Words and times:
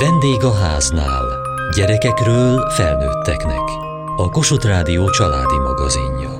Vendég 0.00 0.44
a 0.44 0.52
háznál. 0.52 1.24
Gyerekekről 1.76 2.70
felnőtteknek. 2.70 3.62
A 4.16 4.28
Kossuth 4.30 4.66
Rádió 4.66 5.10
családi 5.10 5.58
magazinja. 5.58 6.30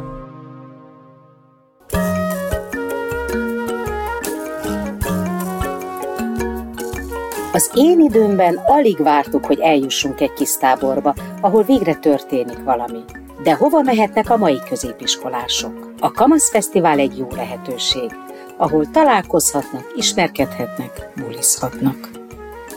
Az 7.52 7.70
én 7.74 8.00
időmben 8.00 8.60
alig 8.66 9.02
vártuk, 9.02 9.44
hogy 9.44 9.58
eljussunk 9.60 10.20
egy 10.20 10.32
kis 10.32 10.56
táborba, 10.56 11.14
ahol 11.40 11.62
végre 11.62 11.94
történik 11.94 12.62
valami. 12.64 13.00
De 13.42 13.54
hova 13.54 13.82
mehetnek 13.82 14.30
a 14.30 14.36
mai 14.36 14.58
középiskolások? 14.68 15.92
A 16.00 16.10
Kamasz 16.10 16.50
Fesztivál 16.50 16.98
egy 16.98 17.18
jó 17.18 17.28
lehetőség, 17.30 18.10
ahol 18.56 18.90
találkozhatnak, 18.90 19.92
ismerkedhetnek, 19.96 21.10
bulizhatnak. 21.16 22.17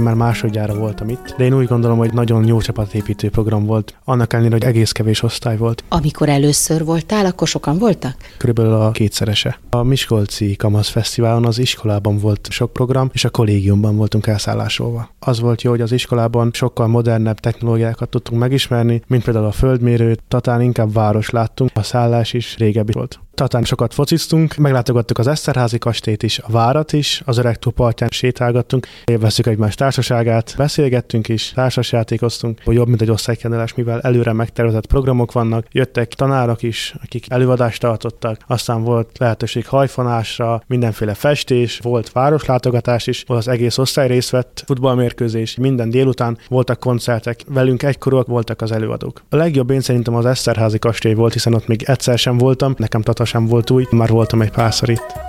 Már 0.02 0.14
másodjára 0.14 0.74
voltam 0.74 1.10
itt, 1.10 1.34
de 1.38 1.44
én 1.44 1.54
úgy 1.54 1.68
gondolom, 1.68 1.98
hogy 1.98 2.14
nagyon 2.14 2.46
jó 2.46 2.62
csapatépítő 2.62 3.30
program 3.30 3.66
volt, 3.66 3.96
annak 4.04 4.34
ellenére, 4.34 4.56
hogy 4.56 4.64
egész 4.64 4.92
kevés 4.92 5.24
osztály 5.24 5.58
volt. 5.58 5.84
Amikor 5.90 6.30
először 6.30 6.86
voltál, 6.86 7.26
akkor 7.26 7.48
sokan 7.48 7.78
voltak? 7.78 8.16
Körülbelül 8.38 8.74
a 8.74 8.92
kétszerese. 8.92 9.60
A 9.70 9.84
Miskolci 9.84 10.56
Kamasz 10.56 10.90
Fesztiválon 10.90 11.46
az 11.46 11.60
iskolában 11.60 12.18
volt 12.18 12.48
sok 12.50 12.74
program, 12.74 13.10
és 13.14 13.26
a 13.26 13.30
kollégiumban 13.30 13.96
voltunk 13.96 14.28
elszállásolva. 14.28 15.10
Az 15.20 15.40
volt 15.40 15.62
jó, 15.62 15.72
hogy 15.72 15.82
az 15.82 15.92
iskolában 15.92 16.50
sokkal 16.54 16.88
modernebb 16.88 17.40
technológiákat 17.40 18.10
tudtunk 18.10 18.42
megismerni, 18.42 19.02
mint 19.08 19.24
például 19.24 19.46
a 19.46 19.52
földmérőt, 19.52 20.24
Tatán 20.28 20.62
inkább 20.62 20.94
város 20.94 21.30
láttunk, 21.30 21.72
a 21.74 21.84
szállás 21.84 22.34
is 22.34 22.58
régebbi 22.58 22.92
volt. 22.94 23.20
Tatán 23.42 23.64
sokat 23.64 23.94
fociztunk, 23.94 24.56
meglátogattuk 24.56 25.18
az 25.18 25.28
Eszterházi 25.28 25.78
kastélyt 25.78 26.24
is, 26.24 26.40
a 26.40 26.52
várat 26.52 26.94
is, 26.94 27.22
az 27.26 27.38
öreg 27.38 27.58
partján 27.58 28.10
sétálgattunk, 28.10 28.88
élveztük 29.06 29.48
egymás 29.48 29.76
társaságát, 29.76 30.54
beszélgettünk 30.58 31.28
is, 31.28 31.52
társasjátékoztunk, 31.56 32.62
hogy 32.64 32.76
jobb, 32.76 32.88
mint 32.88 33.02
egy 33.02 33.10
osztálykendelés, 33.10 33.74
mivel 33.74 34.02
előre 34.02 34.34
megtervezett 34.34 34.86
programok 34.86 35.32
vannak, 35.32 35.66
jöttek 35.72 36.14
tanárok 36.14 36.64
is, 36.64 36.96
akik 37.04 37.26
előadást 37.30 37.82
tartottak, 37.82 38.40
aztán 38.48 38.84
volt 38.84 39.18
lehetőség 39.18 39.68
hajfonásra, 39.68 40.64
mindenféle 40.68 41.14
festés, 41.14 41.80
volt 41.84 42.12
városlátogatás 42.12 43.08
is, 43.08 43.24
ahol 43.28 43.38
az 43.38 43.48
egész 43.48 43.78
osztály 43.78 44.08
részt 44.08 44.30
vett, 44.30 44.64
futballmérkőzés, 44.66 45.56
minden 45.56 45.90
délután 45.90 46.38
voltak 46.48 46.80
koncertek, 46.80 47.40
velünk 47.48 47.84
egykorúak 47.84 48.28
voltak 48.28 48.62
az 48.62 48.72
előadók. 48.72 49.22
A 49.30 49.36
legjobb 49.36 49.70
én 49.70 49.82
szerintem 49.82 50.16
az 50.16 50.26
Eszterházi 50.26 50.80
kastély 50.80 51.14
volt, 51.14 51.34
hiszen 51.34 51.54
ott 51.54 51.68
még 51.68 51.84
egyszer 51.84 52.18
sem 52.18 52.38
voltam, 52.38 52.74
nekem 52.78 53.02
Tata 53.02 53.30
sem 53.32 53.46
volt 53.46 53.70
új, 53.70 53.86
már 53.92 54.10
voltam 54.10 54.42
egy 54.42 54.52
párszor 54.52 54.90
itt. 54.90 55.20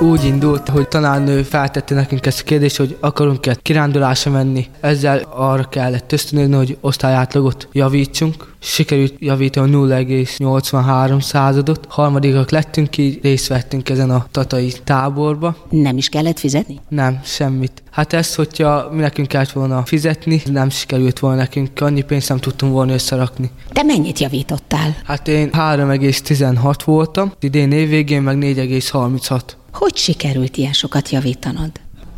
úgy 0.00 0.24
indult, 0.24 0.68
hogy 0.68 0.88
tanárnő 0.88 1.42
feltette 1.42 1.94
nekünk 1.94 2.26
ezt 2.26 2.40
a 2.40 2.44
kérdést, 2.44 2.76
hogy 2.76 2.96
akarunk-e 3.00 3.56
kirándulásra 3.62 4.30
menni. 4.30 4.66
Ezzel 4.80 5.26
arra 5.28 5.64
kellett 5.64 6.12
ösztönözni, 6.12 6.54
hogy 6.54 6.76
osztályátlagot 6.80 7.68
javítsunk. 7.72 8.51
Sikerült 8.64 9.14
javítani 9.18 9.74
a 9.74 9.78
0,83 9.78 11.22
századot. 11.22 11.86
Harmadikak 11.88 12.50
lettünk, 12.50 12.96
így 12.96 13.18
részt 13.22 13.48
vettünk 13.48 13.88
ezen 13.88 14.10
a 14.10 14.26
tatai 14.30 14.72
táborba. 14.84 15.56
Nem 15.70 15.96
is 15.96 16.08
kellett 16.08 16.38
fizetni? 16.38 16.80
Nem, 16.88 17.20
semmit. 17.24 17.82
Hát 17.90 18.12
ezt, 18.12 18.34
hogyha 18.34 18.88
mi 18.92 19.00
nekünk 19.00 19.28
kellett 19.28 19.50
volna 19.50 19.84
fizetni, 19.84 20.42
nem 20.44 20.70
sikerült 20.70 21.18
volna 21.18 21.36
nekünk, 21.36 21.80
annyi 21.80 22.02
pénzt 22.02 22.28
nem 22.28 22.38
tudtunk 22.38 22.72
volna 22.72 22.92
összerakni. 22.92 23.50
Te 23.68 23.82
mennyit 23.82 24.18
javítottál? 24.18 24.96
Hát 25.04 25.28
én 25.28 25.50
3,16 25.52 26.78
voltam, 26.84 27.32
idén 27.40 27.72
évvégén 27.72 28.22
meg 28.22 28.36
4,36. 28.38 29.40
Hogy 29.72 29.96
sikerült 29.96 30.56
ilyen 30.56 30.72
sokat 30.72 31.10
javítanod? 31.10 31.70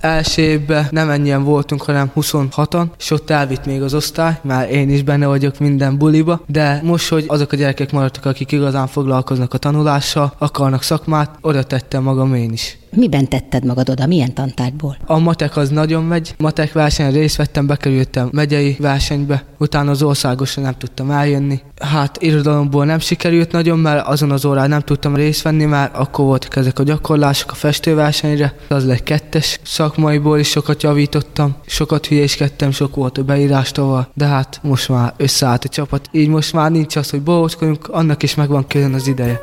Első 0.04 0.42
évben 0.42 0.86
nem 0.90 1.10
ennyien 1.10 1.44
voltunk, 1.44 1.82
hanem 1.82 2.10
26-an, 2.16 2.84
és 2.98 3.10
ott 3.10 3.30
elvitt 3.30 3.64
még 3.64 3.82
az 3.82 3.94
osztály, 3.94 4.38
már 4.42 4.70
én 4.70 4.90
is 4.90 5.02
benne 5.02 5.26
vagyok 5.26 5.58
minden 5.58 5.98
buliba, 5.98 6.40
de 6.46 6.80
most, 6.82 7.08
hogy 7.08 7.24
azok 7.28 7.52
a 7.52 7.56
gyerekek 7.56 7.92
maradtak, 7.92 8.24
akik 8.24 8.52
igazán 8.52 8.86
foglalkoznak 8.86 9.54
a 9.54 9.58
tanulással, 9.58 10.32
akarnak 10.38 10.82
szakmát, 10.82 11.38
oda 11.40 11.62
tettem 11.62 12.02
magam 12.02 12.34
én 12.34 12.52
is. 12.52 12.78
Miben 12.94 13.28
tetted 13.28 13.64
magad 13.64 13.88
oda, 13.88 14.06
milyen 14.06 14.34
tantárból? 14.34 14.96
A 15.06 15.18
matek 15.18 15.56
az 15.56 15.68
nagyon 15.68 16.04
megy. 16.04 16.34
Matek 16.38 16.72
versenyen 16.72 17.12
részt 17.12 17.36
vettem, 17.36 17.66
bekerültem 17.66 18.28
megyei 18.32 18.76
versenybe, 18.78 19.44
utána 19.58 19.90
az 19.90 20.02
országosra 20.02 20.62
nem 20.62 20.74
tudtam 20.78 21.10
eljönni. 21.10 21.60
Hát 21.80 22.22
irodalomból 22.22 22.84
nem 22.84 22.98
sikerült 22.98 23.52
nagyon, 23.52 23.78
mert 23.78 24.06
azon 24.06 24.30
az 24.30 24.44
órán 24.44 24.68
nem 24.68 24.80
tudtam 24.80 25.16
részt 25.16 25.42
venni, 25.42 25.64
mert 25.64 25.96
akkor 25.96 26.24
voltak 26.24 26.56
ezek 26.56 26.78
a 26.78 26.82
gyakorlások 26.82 27.50
a 27.50 27.54
festőversenyre. 27.54 28.54
Az 28.68 28.86
lett 28.86 29.02
kettes. 29.02 29.60
Szakmaiból 29.62 30.38
is 30.38 30.48
sokat 30.48 30.82
javítottam, 30.82 31.54
sokat 31.66 32.06
hülyéskedtem, 32.06 32.70
sok 32.70 32.94
volt 32.94 33.18
a 33.18 33.22
beírás 33.22 33.72
tovább, 33.72 34.08
de 34.14 34.24
hát 34.24 34.60
most 34.62 34.88
már 34.88 35.14
összeállt 35.16 35.64
a 35.64 35.68
csapat. 35.68 36.08
Így 36.12 36.28
most 36.28 36.52
már 36.52 36.70
nincs 36.70 36.96
az, 36.96 37.10
hogy 37.10 37.22
bohóckodjunk, 37.22 37.88
annak 37.88 38.22
is 38.22 38.34
megvan 38.34 38.66
külön 38.66 38.94
az 38.94 39.06
ideje. 39.06 39.40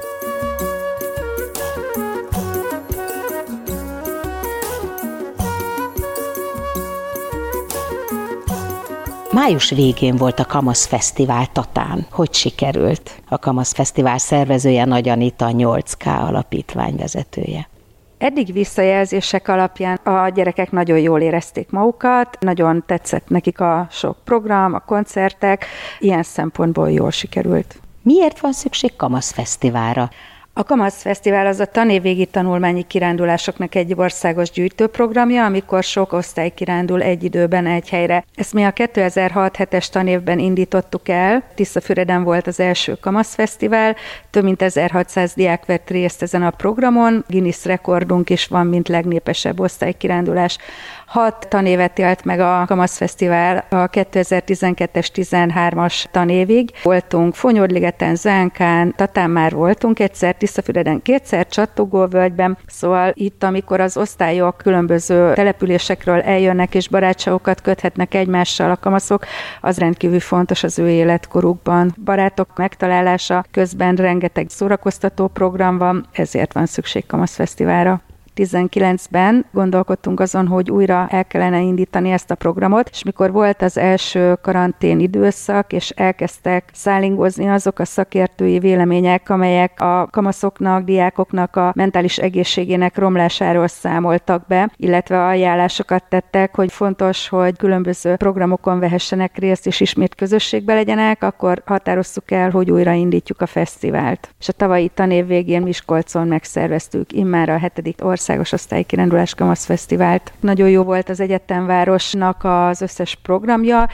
Május 9.33 9.69
végén 9.69 10.15
volt 10.15 10.39
a 10.39 10.45
Kamasz 10.45 10.85
Fesztivál 10.85 11.45
Tatán. 11.51 12.05
Hogy 12.11 12.33
sikerült? 12.33 13.21
A 13.29 13.37
Kamasz 13.37 13.73
Fesztivál 13.73 14.17
szervezője 14.17 14.85
Nagy 14.85 15.09
Anita, 15.09 15.49
8K 15.51 16.27
alapítvány 16.27 16.95
vezetője. 16.95 17.69
Eddig 18.17 18.53
visszajelzések 18.53 19.47
alapján 19.47 19.95
a 19.95 20.29
gyerekek 20.29 20.71
nagyon 20.71 20.99
jól 20.99 21.21
érezték 21.21 21.69
magukat, 21.69 22.37
nagyon 22.39 22.83
tetszett 22.85 23.29
nekik 23.29 23.59
a 23.59 23.87
sok 23.91 24.17
program, 24.23 24.73
a 24.73 24.79
koncertek, 24.79 25.65
ilyen 25.99 26.23
szempontból 26.23 26.91
jól 26.91 27.11
sikerült. 27.11 27.79
Miért 28.01 28.39
van 28.39 28.53
szükség 28.53 28.95
Kamasz 28.95 29.31
Fesztiválra? 29.31 30.09
A 30.53 30.63
Kamasz 30.63 31.01
Fesztivál 31.01 31.47
az 31.47 31.59
a 31.59 31.65
tanévvégi 31.65 32.25
tanulmányi 32.25 32.83
kirándulásoknak 32.87 33.75
egy 33.75 33.93
országos 33.95 34.51
gyűjtőprogramja, 34.51 35.45
amikor 35.45 35.83
sok 35.83 36.13
osztály 36.13 36.49
kirándul 36.49 37.01
egy 37.01 37.23
időben 37.23 37.65
egy 37.67 37.89
helyre. 37.89 38.25
Ezt 38.35 38.53
mi 38.53 38.63
a 38.63 38.71
2006-7-es 38.71 39.89
tanévben 39.89 40.39
indítottuk 40.39 41.09
el. 41.09 41.43
Tiszafüreden 41.55 42.23
volt 42.23 42.47
az 42.47 42.59
első 42.59 42.97
Kamasz 43.01 43.35
Fesztivál, 43.35 43.95
több 44.29 44.43
mint 44.43 44.61
1600 44.61 45.33
diák 45.33 45.65
vett 45.65 45.89
részt 45.89 46.21
ezen 46.21 46.43
a 46.43 46.49
programon, 46.49 47.25
Guinness 47.27 47.65
rekordunk 47.65 48.29
is 48.29 48.47
van, 48.47 48.67
mint 48.67 48.87
legnépesebb 48.87 49.59
osztálykirándulás. 49.59 50.57
Hat 51.05 51.47
tanévet 51.49 51.99
élt 51.99 52.23
meg 52.25 52.39
a 52.39 52.63
Kamasz 52.67 52.97
Fesztivál 52.97 53.65
a 53.69 53.75
2012-es 53.75 55.07
13-as 55.13 56.03
tanévig. 56.11 56.71
Voltunk 56.83 57.35
Fonyordligeten, 57.35 58.15
Zánkán, 58.15 58.93
Tatán 58.95 59.29
már 59.29 59.53
voltunk 59.53 59.99
egyszer, 59.99 60.35
Tiszafüreden 60.41 61.01
kétszer, 61.01 61.47
Csattogóvölgyben, 61.47 62.57
szóval 62.67 63.11
itt, 63.13 63.43
amikor 63.43 63.79
az 63.79 63.97
osztályok 63.97 64.57
különböző 64.57 65.33
településekről 65.33 66.21
eljönnek 66.21 66.75
és 66.75 66.87
barátságokat 66.87 67.61
köthetnek 67.61 68.13
egymással 68.13 68.71
a 68.71 68.75
kamaszok, 68.75 69.25
az 69.61 69.77
rendkívül 69.77 70.19
fontos 70.19 70.63
az 70.63 70.79
ő 70.79 70.89
életkorukban. 70.89 71.95
Barátok 72.03 72.57
megtalálása 72.57 73.45
közben 73.51 73.95
rengeteg 73.95 74.49
szórakoztató 74.49 75.27
program 75.27 75.77
van, 75.77 76.05
ezért 76.11 76.53
van 76.53 76.65
szükség 76.65 77.05
Kamasz 77.05 77.35
Fesztiválra. 77.35 78.01
2019-ben 78.41 79.45
gondolkodtunk 79.51 80.19
azon, 80.19 80.47
hogy 80.47 80.71
újra 80.71 81.07
el 81.09 81.25
kellene 81.25 81.59
indítani 81.59 82.11
ezt 82.11 82.31
a 82.31 82.35
programot, 82.35 82.89
és 82.91 83.03
mikor 83.03 83.31
volt 83.31 83.61
az 83.61 83.77
első 83.77 84.37
karantén 84.41 84.99
időszak, 84.99 85.73
és 85.73 85.89
elkezdtek 85.89 86.69
szállingozni 86.73 87.49
azok 87.49 87.79
a 87.79 87.85
szakértői 87.85 88.59
vélemények, 88.59 89.29
amelyek 89.29 89.81
a 89.81 90.07
kamaszoknak, 90.11 90.83
diákoknak 90.83 91.55
a 91.55 91.71
mentális 91.75 92.17
egészségének 92.17 92.97
romlásáról 92.97 93.67
számoltak 93.67 94.47
be, 94.47 94.71
illetve 94.75 95.25
ajánlásokat 95.25 96.03
tettek, 96.09 96.55
hogy 96.55 96.71
fontos, 96.71 97.27
hogy 97.27 97.57
különböző 97.57 98.15
programokon 98.15 98.79
vehessenek 98.79 99.37
részt, 99.37 99.67
és 99.67 99.79
ismét 99.79 100.15
közösségbe 100.15 100.73
legyenek, 100.73 101.23
akkor 101.23 101.61
határoztuk 101.65 102.31
el, 102.31 102.49
hogy 102.49 102.71
újraindítjuk 102.71 103.41
a 103.41 103.45
fesztivált. 103.45 104.33
És 104.39 104.47
a 104.47 104.53
tavalyi 104.53 104.91
tanév 104.93 105.27
végén 105.27 105.61
Miskolcon 105.61 106.27
megszerveztük 106.27 107.13
immár 107.13 107.49
a 107.49 107.57
hetedik 107.57 107.99
ország 108.03 108.30
országos 108.31 108.51
osztálykirándulás 108.51 109.33
Kamasz 109.35 109.65
Fesztivált. 109.65 110.33
Nagyon 110.39 110.69
jó 110.69 110.83
volt 110.83 111.09
az 111.09 111.19
egyetemvárosnak 111.19 112.43
az 112.43 112.81
összes 112.81 113.15
programja, 113.15 113.89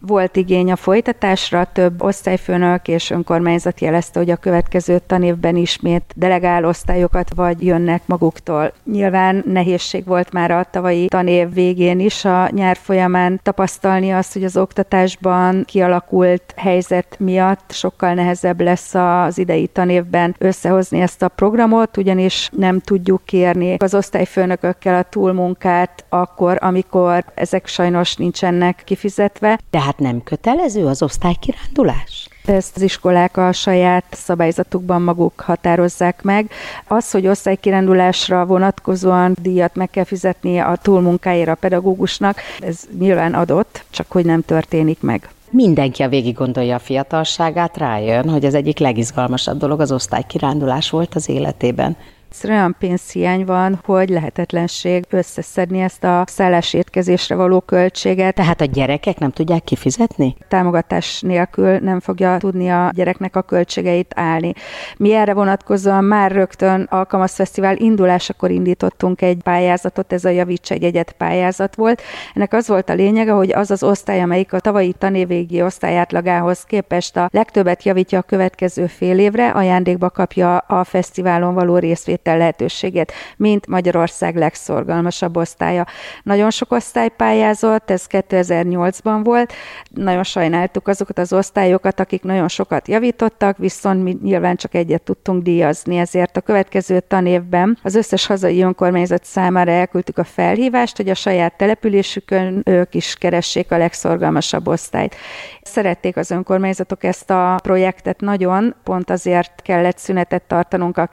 Volt 0.00 0.36
igény 0.36 0.70
a 0.72 0.76
folytatásra, 0.76 1.64
több 1.64 2.02
osztályfőnök 2.02 2.88
és 2.88 3.10
önkormányzat 3.10 3.80
jelezte, 3.80 4.18
hogy 4.18 4.30
a 4.30 4.36
következő 4.36 4.98
tanévben 5.06 5.56
ismét 5.56 6.02
delegál 6.16 6.64
osztályokat 6.64 7.34
vagy 7.34 7.64
jönnek 7.64 8.02
maguktól. 8.06 8.72
Nyilván 8.84 9.42
nehézség 9.46 10.04
volt 10.04 10.32
már 10.32 10.50
a 10.50 10.66
tavalyi 10.70 11.06
tanév 11.06 11.52
végén 11.52 12.00
is 12.00 12.24
a 12.24 12.48
nyár 12.50 12.76
folyamán 12.76 13.40
tapasztalni 13.42 14.12
azt, 14.12 14.32
hogy 14.32 14.44
az 14.44 14.56
oktatásban 14.56 15.64
kialakult 15.64 16.54
helyzet 16.56 17.16
miatt 17.18 17.72
sokkal 17.72 18.14
nehezebb 18.14 18.60
lesz 18.60 18.94
az 18.94 19.38
idei 19.38 19.66
tanévben 19.66 20.34
összehozni 20.38 21.00
ezt 21.00 21.22
a 21.22 21.28
programot, 21.28 21.96
ugyanis 21.96 22.50
nem 22.52 22.80
tudjuk 22.80 23.24
kérni 23.24 23.76
az 23.78 23.94
osztályfőnökökkel 23.94 24.94
a 24.94 25.02
túlmunkát 25.02 26.04
akkor, 26.08 26.58
amikor 26.60 27.24
ezek 27.34 27.66
sajnos 27.66 28.16
nincsenek 28.16 28.82
kifizetve. 28.84 29.58
Tehát 29.86 30.00
nem 30.00 30.22
kötelező 30.22 30.86
az 30.86 31.02
osztálykirándulás? 31.02 32.28
Ezt 32.44 32.76
az 32.76 32.82
iskolák 32.82 33.36
a 33.36 33.52
saját 33.52 34.04
szabályzatukban 34.10 35.02
maguk 35.02 35.40
határozzák 35.40 36.22
meg. 36.22 36.50
Az, 36.86 37.10
hogy 37.10 37.26
osztálykirándulásra 37.26 38.46
vonatkozóan 38.46 39.36
díjat 39.42 39.74
meg 39.74 39.90
kell 39.90 40.04
fizetni 40.04 40.58
a 40.58 40.76
túlmunkáért 40.82 41.48
a 41.48 41.54
pedagógusnak, 41.54 42.40
ez 42.60 42.80
nyilván 42.98 43.34
adott, 43.34 43.84
csak 43.90 44.10
hogy 44.10 44.24
nem 44.24 44.42
történik 44.42 45.00
meg 45.00 45.28
mindenki, 45.50 46.02
a 46.02 46.08
végig 46.08 46.34
gondolja 46.34 46.74
a 46.74 46.78
fiatalságát, 46.78 47.76
rájön, 47.76 48.28
hogy 48.28 48.44
az 48.44 48.54
egyik 48.54 48.78
legizgalmasabb 48.78 49.58
dolog 49.58 49.80
az 49.80 49.92
osztálykirándulás 49.92 50.90
volt 50.90 51.14
az 51.14 51.28
életében 51.28 51.96
olyan 52.44 52.76
pénzhiány 52.78 53.44
van, 53.44 53.80
hogy 53.84 54.08
lehetetlenség 54.08 55.04
összeszedni 55.10 55.80
ezt 55.80 56.04
a 56.04 56.24
szállás 56.26 56.72
étkezésre 56.72 57.34
való 57.34 57.60
költséget. 57.60 58.34
Tehát 58.34 58.60
a 58.60 58.64
gyerekek 58.64 59.18
nem 59.18 59.30
tudják 59.30 59.64
kifizetni? 59.64 60.36
Támogatás 60.48 61.20
nélkül 61.20 61.78
nem 61.78 62.00
fogja 62.00 62.36
tudni 62.38 62.68
a 62.68 62.90
gyereknek 62.94 63.36
a 63.36 63.42
költségeit 63.42 64.12
állni. 64.14 64.52
Mi 64.96 65.12
erre 65.12 65.34
vonatkozóan 65.34 66.04
már 66.04 66.32
rögtön 66.32 66.86
a 66.90 67.06
Kamasz 67.06 67.34
Fesztivál 67.34 67.76
indulásakor 67.76 68.50
indítottunk 68.50 69.22
egy 69.22 69.38
pályázatot, 69.42 70.12
ez 70.12 70.24
a 70.24 70.28
Javíts 70.28 70.70
egy 70.70 70.82
egyet 70.82 71.12
pályázat 71.12 71.74
volt. 71.74 72.02
Ennek 72.34 72.52
az 72.52 72.68
volt 72.68 72.90
a 72.90 72.94
lényege, 72.94 73.32
hogy 73.32 73.52
az 73.52 73.70
az 73.70 73.82
osztály, 73.82 74.20
amelyik 74.20 74.52
a 74.52 74.60
tavalyi 74.60 74.92
tanévégi 74.92 75.62
osztály 75.62 75.98
átlagához 75.98 76.64
képest 76.64 77.16
a 77.16 77.28
legtöbbet 77.32 77.82
javítja 77.82 78.18
a 78.18 78.22
következő 78.22 78.86
fél 78.86 79.18
évre, 79.18 79.50
ajándékba 79.50 80.10
kapja 80.10 80.56
a 80.56 80.84
fesztiválon 80.84 81.54
való 81.54 81.76
részvételt 81.76 82.24
részvétel 82.26 82.36
lehetőséget, 82.38 83.12
mint 83.36 83.66
Magyarország 83.66 84.36
legszorgalmasabb 84.36 85.36
osztálya. 85.36 85.86
Nagyon 86.22 86.50
sok 86.50 86.72
osztály 86.72 87.08
pályázott, 87.08 87.90
ez 87.90 88.06
2008-ban 88.10 89.20
volt, 89.24 89.52
nagyon 89.90 90.22
sajnáltuk 90.22 90.88
azokat 90.88 91.18
az 91.18 91.32
osztályokat, 91.32 92.00
akik 92.00 92.22
nagyon 92.22 92.48
sokat 92.48 92.88
javítottak, 92.88 93.58
viszont 93.58 94.02
mi 94.02 94.16
nyilván 94.22 94.56
csak 94.56 94.74
egyet 94.74 95.02
tudtunk 95.02 95.42
díjazni, 95.42 95.96
ezért 95.96 96.36
a 96.36 96.40
következő 96.40 97.00
tanévben 97.00 97.78
az 97.82 97.94
összes 97.94 98.26
hazai 98.26 98.62
önkormányzat 98.62 99.24
számára 99.24 99.70
elküldtük 99.70 100.18
a 100.18 100.24
felhívást, 100.24 100.96
hogy 100.96 101.08
a 101.08 101.14
saját 101.14 101.56
településükön 101.56 102.62
ők 102.64 102.94
is 102.94 103.14
keressék 103.14 103.70
a 103.70 103.78
legszorgalmasabb 103.78 104.68
osztályt. 104.68 105.14
Szerették 105.62 106.16
az 106.16 106.30
önkormányzatok 106.30 107.04
ezt 107.04 107.30
a 107.30 107.58
projektet 107.62 108.20
nagyon, 108.20 108.74
pont 108.84 109.10
azért 109.10 109.62
kellett 109.62 109.98
szünetet 109.98 110.42
tartanunk 110.42 110.96
a 110.96 111.06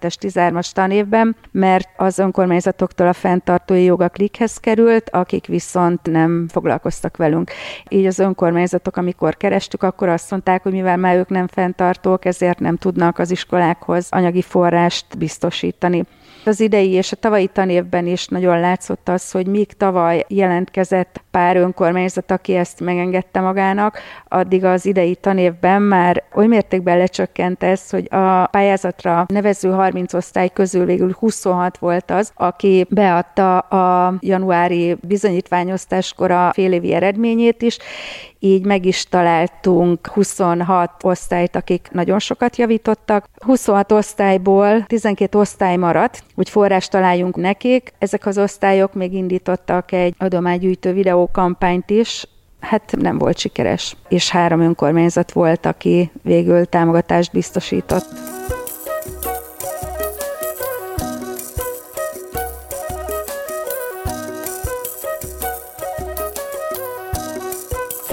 2012-es 0.00 0.14
13-as 0.20 0.70
tanévben, 0.72 1.36
mert 1.50 1.88
az 1.96 2.18
önkormányzatoktól 2.18 3.06
a 3.06 3.12
fenntartói 3.12 3.84
jog 3.84 4.00
a 4.00 4.08
klikhez 4.08 4.56
került, 4.56 5.10
akik 5.10 5.46
viszont 5.46 6.00
nem 6.02 6.48
foglalkoztak 6.48 7.16
velünk. 7.16 7.50
Így 7.88 8.06
az 8.06 8.18
önkormányzatok, 8.18 8.96
amikor 8.96 9.36
kerestük, 9.36 9.82
akkor 9.82 10.08
azt 10.08 10.30
mondták, 10.30 10.62
hogy 10.62 10.72
mivel 10.72 10.96
már 10.96 11.16
ők 11.16 11.28
nem 11.28 11.46
fenntartók, 11.46 12.24
ezért 12.24 12.58
nem 12.58 12.76
tudnak 12.76 13.18
az 13.18 13.30
iskolákhoz 13.30 14.06
anyagi 14.10 14.42
forrást 14.42 15.18
biztosítani. 15.18 16.04
Az 16.46 16.60
idei 16.60 16.90
és 16.90 17.12
a 17.12 17.16
tavalyi 17.16 17.46
tanévben 17.46 18.06
is 18.06 18.26
nagyon 18.26 18.60
látszott 18.60 19.08
az, 19.08 19.30
hogy 19.30 19.46
míg 19.46 19.72
tavaly 19.72 20.24
jelentkezett 20.28 21.22
pár 21.30 21.56
önkormányzat, 21.56 22.30
aki 22.30 22.54
ezt 22.54 22.80
megengedte 22.80 23.40
magának, 23.40 23.98
addig 24.28 24.64
az 24.64 24.86
idei 24.86 25.14
tanévben 25.14 25.82
már 25.82 26.22
oly 26.34 26.46
mértékben 26.46 26.98
lecsökkent 26.98 27.62
ez, 27.62 27.90
hogy 27.90 28.06
a 28.10 28.46
pályázatra 28.46 29.24
nevező 29.28 29.70
30 29.70 30.14
osztály 30.14 30.48
közül 30.48 30.84
végül 30.84 31.16
26 31.18 31.78
volt 31.78 32.10
az, 32.10 32.32
aki 32.34 32.86
beadta 32.90 33.58
a 33.58 34.14
januári 34.20 34.96
bizonyítványosztáskor 35.00 36.30
a 36.30 36.52
félévi 36.52 36.92
eredményét 36.92 37.62
is, 37.62 37.78
így 38.44 38.64
meg 38.64 38.84
is 38.84 39.04
találtunk 39.04 40.06
26 40.06 40.90
osztályt, 41.02 41.56
akik 41.56 41.88
nagyon 41.92 42.18
sokat 42.18 42.56
javítottak. 42.56 43.28
26 43.44 43.92
osztályból 43.92 44.84
12 44.86 45.38
osztály 45.38 45.76
maradt, 45.76 46.22
hogy 46.34 46.48
forrást 46.48 46.90
találjunk 46.90 47.36
nekik. 47.36 47.92
Ezek 47.98 48.26
az 48.26 48.38
osztályok 48.38 48.94
még 48.94 49.12
indítottak 49.12 49.92
egy 49.92 50.14
adománygyűjtő 50.18 50.92
videókampányt 50.92 51.90
is, 51.90 52.26
hát 52.60 52.94
nem 52.98 53.18
volt 53.18 53.38
sikeres, 53.38 53.96
és 54.08 54.30
három 54.30 54.60
önkormányzat 54.60 55.32
volt, 55.32 55.66
aki 55.66 56.10
végül 56.22 56.66
támogatást 56.66 57.32
biztosított. 57.32 58.06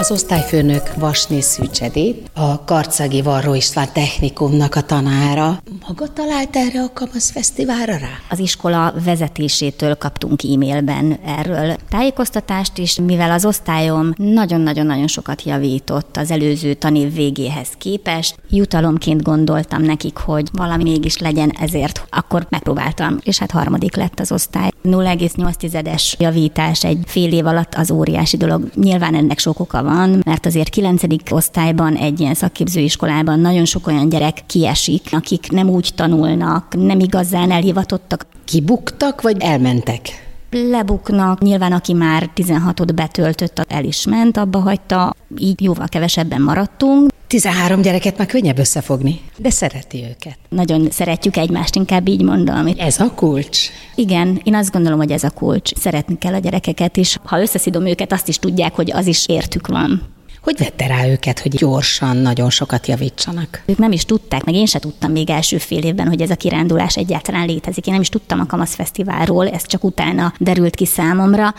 Az 0.01 0.11
osztályfőnök 0.11 0.93
Vasné 0.95 1.39
Szűcsedi, 1.39 2.21
a 2.33 2.63
Karcagi 2.63 3.21
Varró 3.21 3.53
István 3.53 3.87
Technikumnak 3.93 4.75
a 4.75 4.81
tanára. 4.81 5.61
Maga 5.87 6.13
talált 6.13 6.55
erre 6.55 6.81
a 6.81 6.93
Kamasz 6.93 7.31
Fesztiválra 7.31 7.97
rá? 7.97 8.09
Az 8.29 8.39
iskola 8.39 8.93
vezetésétől 9.03 9.95
kaptunk 9.95 10.43
e-mailben 10.43 11.19
erről 11.25 11.75
tájékoztatást 11.89 12.77
is, 12.77 12.95
mivel 12.95 13.31
az 13.31 13.45
osztályom 13.45 14.13
nagyon-nagyon-nagyon 14.15 15.07
sokat 15.07 15.43
javított 15.43 16.17
az 16.17 16.31
előző 16.31 16.73
tanév 16.73 17.13
végéhez 17.13 17.69
képest. 17.77 18.35
Jutalomként 18.49 19.21
gondoltam 19.21 19.81
nekik, 19.81 20.17
hogy 20.17 20.49
valami 20.51 20.83
mégis 20.83 21.17
legyen 21.17 21.51
ezért. 21.59 22.05
Akkor 22.09 22.45
megpróbáltam, 22.49 23.17
és 23.23 23.37
hát 23.37 23.51
harmadik 23.51 23.95
lett 23.95 24.19
az 24.19 24.31
osztály. 24.31 24.70
0,8-es 24.83 26.13
javítás 26.17 26.83
egy 26.83 26.99
fél 27.05 27.33
év 27.33 27.45
alatt 27.45 27.73
az 27.75 27.91
óriási 27.91 28.37
dolog. 28.37 28.69
Nyilván 28.75 29.15
ennek 29.15 29.39
sok 29.39 29.59
oka 29.59 29.83
van, 29.83 30.21
mert 30.25 30.45
azért 30.45 30.69
9. 30.69 31.03
osztályban 31.29 31.95
egy 31.95 32.19
ilyen 32.19 32.33
szakképzőiskolában 32.33 33.39
nagyon 33.39 33.65
sok 33.65 33.87
olyan 33.87 34.09
gyerek 34.09 34.43
kiesik, 34.47 35.07
akik 35.11 35.51
nem 35.51 35.69
úgy 35.69 35.91
tanulnak, 35.95 36.75
nem 36.77 36.99
igazán 36.99 37.51
elhivatottak. 37.51 38.25
Kibuktak, 38.45 39.21
vagy 39.21 39.35
elmentek? 39.39 40.29
lebuknak. 40.51 41.41
Nyilván, 41.41 41.71
aki 41.71 41.93
már 41.93 42.29
16-ot 42.35 42.91
betöltött, 42.95 43.65
el 43.67 43.83
is 43.83 44.05
ment, 44.05 44.37
abba 44.37 44.59
hagyta, 44.59 45.15
így 45.37 45.61
jóval 45.61 45.87
kevesebben 45.87 46.41
maradtunk. 46.41 47.10
13 47.31 47.81
gyereket 47.81 48.17
már 48.17 48.27
könnyebb 48.27 48.57
összefogni, 48.57 49.21
de 49.37 49.49
szereti 49.49 49.97
őket. 50.09 50.37
Nagyon 50.49 50.87
szeretjük 50.89 51.37
egymást, 51.37 51.75
inkább 51.75 52.07
így 52.07 52.21
mondom. 52.21 52.67
Ez 52.77 52.99
a 52.99 53.13
kulcs? 53.15 53.59
Igen, 53.95 54.41
én 54.43 54.55
azt 54.55 54.71
gondolom, 54.71 54.97
hogy 54.99 55.11
ez 55.11 55.23
a 55.23 55.29
kulcs. 55.29 55.75
Szeretni 55.75 56.17
kell 56.17 56.33
a 56.33 56.37
gyerekeket 56.37 56.97
is. 56.97 57.17
Ha 57.23 57.41
összeszidom 57.41 57.85
őket, 57.85 58.11
azt 58.11 58.27
is 58.27 58.37
tudják, 58.37 58.75
hogy 58.75 58.91
az 58.91 59.07
is 59.07 59.27
értük 59.27 59.67
van. 59.67 60.01
Hogy 60.41 60.57
vette 60.57 60.87
rá 60.87 61.07
őket, 61.07 61.39
hogy 61.39 61.55
gyorsan, 61.55 62.17
nagyon 62.17 62.49
sokat 62.49 62.87
javítsanak? 62.87 63.63
Ők 63.65 63.77
nem 63.77 63.91
is 63.91 64.05
tudták, 64.05 64.43
meg 64.43 64.55
én 64.55 64.65
se 64.65 64.79
tudtam 64.79 65.11
még 65.11 65.29
első 65.29 65.57
fél 65.57 65.83
évben, 65.83 66.07
hogy 66.07 66.21
ez 66.21 66.29
a 66.29 66.35
kirándulás 66.35 66.97
egyáltalán 66.97 67.45
létezik. 67.45 67.85
Én 67.85 67.93
nem 67.93 68.01
is 68.01 68.09
tudtam 68.09 68.39
a 68.39 68.45
Kamasz 68.45 68.75
Fesztiválról, 68.75 69.49
ez 69.49 69.65
csak 69.65 69.83
utána 69.83 70.33
derült 70.37 70.75
ki 70.75 70.85
számomra. 70.85 71.53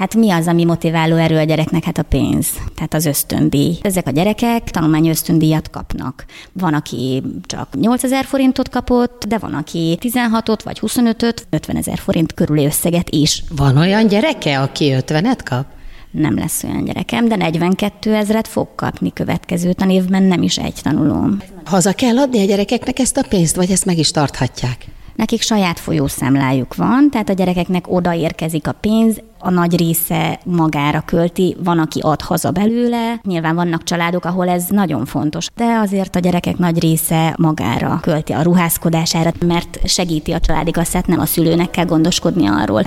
Hát 0.00 0.14
mi 0.14 0.30
az, 0.30 0.46
ami 0.46 0.64
motiváló 0.64 1.16
erő 1.16 1.36
a 1.36 1.42
gyereknek? 1.42 1.84
Hát 1.84 1.98
a 1.98 2.02
pénz, 2.02 2.46
tehát 2.74 2.94
az 2.94 3.06
ösztöndíj. 3.06 3.78
Ezek 3.82 4.06
a 4.06 4.10
gyerekek 4.10 4.70
tanulmány 4.70 5.08
ösztöndíjat 5.08 5.70
kapnak. 5.70 6.24
Van, 6.52 6.74
aki 6.74 7.22
csak 7.46 7.68
8000 7.80 8.24
forintot 8.24 8.68
kapott, 8.68 9.24
de 9.28 9.38
van, 9.38 9.54
aki 9.54 9.98
16-ot 10.00 10.58
vagy 10.64 10.78
25-öt, 10.80 11.46
50 11.50 11.76
ezer 11.76 11.98
forint 11.98 12.34
körüli 12.34 12.64
összeget 12.64 13.10
is. 13.10 13.44
Van 13.56 13.76
olyan 13.76 14.06
gyereke, 14.06 14.60
aki 14.60 14.94
50-et 14.98 15.38
kap? 15.44 15.66
nem 16.10 16.38
lesz 16.38 16.62
olyan 16.62 16.84
gyerekem, 16.84 17.28
de 17.28 17.36
42 17.36 18.14
ezret 18.14 18.48
fog 18.48 18.68
kapni 18.74 19.12
következő 19.12 19.72
tanévben, 19.72 20.22
nem 20.22 20.42
is 20.42 20.58
egy 20.58 20.80
tanulóm. 20.82 21.38
Haza 21.64 21.92
kell 21.92 22.18
adni 22.18 22.40
a 22.40 22.44
gyerekeknek 22.44 22.98
ezt 22.98 23.16
a 23.16 23.24
pénzt, 23.28 23.56
vagy 23.56 23.70
ezt 23.70 23.84
meg 23.84 23.98
is 23.98 24.10
tarthatják? 24.10 24.86
Nekik 25.14 25.42
saját 25.42 25.78
folyószámlájuk 25.78 26.74
van, 26.74 27.10
tehát 27.10 27.28
a 27.28 27.32
gyerekeknek 27.32 27.84
odaérkezik 27.88 28.68
a 28.68 28.72
pénz, 28.72 29.20
a 29.38 29.50
nagy 29.50 29.76
része 29.76 30.40
magára 30.44 31.02
költi, 31.06 31.56
van, 31.64 31.78
aki 31.78 32.00
ad 32.00 32.20
haza 32.20 32.50
belőle. 32.50 33.20
Nyilván 33.22 33.54
vannak 33.54 33.82
családok, 33.82 34.24
ahol 34.24 34.48
ez 34.48 34.64
nagyon 34.68 35.04
fontos, 35.04 35.46
de 35.54 35.64
azért 35.64 36.16
a 36.16 36.18
gyerekek 36.18 36.56
nagy 36.56 36.78
része 36.78 37.34
magára 37.38 37.98
költi 38.02 38.32
a 38.32 38.42
ruházkodására, 38.42 39.30
mert 39.46 39.78
segíti 39.84 40.32
a 40.32 40.40
családi 40.40 40.70
kasszát, 40.70 41.06
nem 41.06 41.20
a 41.20 41.26
szülőnek 41.26 41.70
kell 41.70 41.84
gondoskodni 41.84 42.46
arról. 42.46 42.82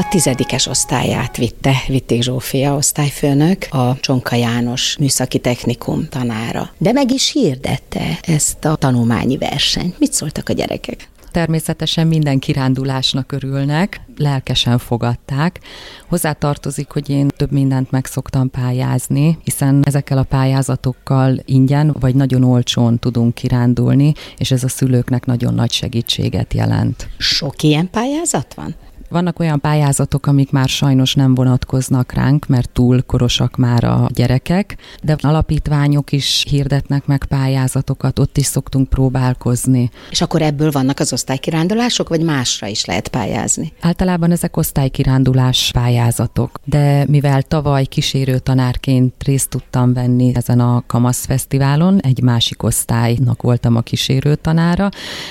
A 0.00 0.08
tizedikes 0.08 0.66
osztályát 0.66 1.36
vitte 1.36 1.72
Vitték 1.86 2.22
Zsófia 2.22 2.74
osztályfőnök, 2.74 3.66
a 3.70 3.96
Csonka 4.00 4.36
János 4.36 4.96
műszaki 4.98 5.38
technikum 5.38 6.08
tanára. 6.08 6.70
De 6.78 6.92
meg 6.92 7.10
is 7.10 7.32
hirdette 7.32 8.18
ezt 8.22 8.64
a 8.64 8.76
tanulmányi 8.76 9.36
versenyt. 9.38 9.98
Mit 9.98 10.12
szóltak 10.12 10.48
a 10.48 10.52
gyerekek? 10.52 11.08
Természetesen 11.30 12.06
minden 12.06 12.38
kirándulásnak 12.38 13.32
örülnek, 13.32 14.00
lelkesen 14.16 14.78
fogadták. 14.78 15.60
Hozzátartozik, 16.08 16.90
hogy 16.90 17.10
én 17.10 17.28
több 17.36 17.52
mindent 17.52 17.90
meg 17.90 18.06
szoktam 18.06 18.50
pályázni, 18.50 19.38
hiszen 19.44 19.82
ezekkel 19.84 20.18
a 20.18 20.22
pályázatokkal 20.22 21.38
ingyen 21.44 21.96
vagy 22.00 22.14
nagyon 22.14 22.44
olcsón 22.44 22.98
tudunk 22.98 23.34
kirándulni, 23.34 24.12
és 24.38 24.50
ez 24.50 24.64
a 24.64 24.68
szülőknek 24.68 25.26
nagyon 25.26 25.54
nagy 25.54 25.72
segítséget 25.72 26.54
jelent. 26.54 27.08
Sok 27.18 27.62
ilyen 27.62 27.90
pályázat 27.90 28.54
van? 28.54 28.74
Vannak 29.10 29.38
olyan 29.38 29.60
pályázatok, 29.60 30.26
amik 30.26 30.50
már 30.50 30.68
sajnos 30.68 31.14
nem 31.14 31.34
vonatkoznak 31.34 32.12
ránk, 32.12 32.46
mert 32.46 32.70
túl 32.70 33.02
korosak 33.02 33.56
már 33.56 33.84
a 33.84 34.08
gyerekek, 34.14 34.76
de 35.02 35.16
alapítványok 35.20 36.12
is 36.12 36.44
hirdetnek 36.48 37.06
meg 37.06 37.24
pályázatokat, 37.24 38.18
ott 38.18 38.36
is 38.36 38.46
szoktunk 38.46 38.88
próbálkozni. 38.88 39.90
És 40.10 40.20
akkor 40.20 40.42
ebből 40.42 40.70
vannak 40.70 40.98
az 40.98 41.12
osztálykirándulások, 41.12 42.08
vagy 42.08 42.24
másra 42.24 42.66
is 42.66 42.84
lehet 42.84 43.08
pályázni? 43.08 43.72
Általában 43.80 44.30
ezek 44.30 44.56
osztálykirándulás 44.56 45.70
pályázatok, 45.72 46.60
de 46.64 47.04
mivel 47.08 47.42
tavaly 47.42 47.84
kísérő 47.84 48.38
tanárként 48.38 49.22
részt 49.24 49.48
tudtam 49.48 49.92
venni 49.92 50.32
ezen 50.34 50.60
a 50.60 50.82
Kamasz 50.86 51.24
Fesztiválon, 51.24 52.00
egy 52.00 52.22
másik 52.22 52.62
osztálynak 52.62 53.42
voltam 53.42 53.76
a 53.76 53.80
kísérő 53.80 54.34
tanára, 54.34 54.88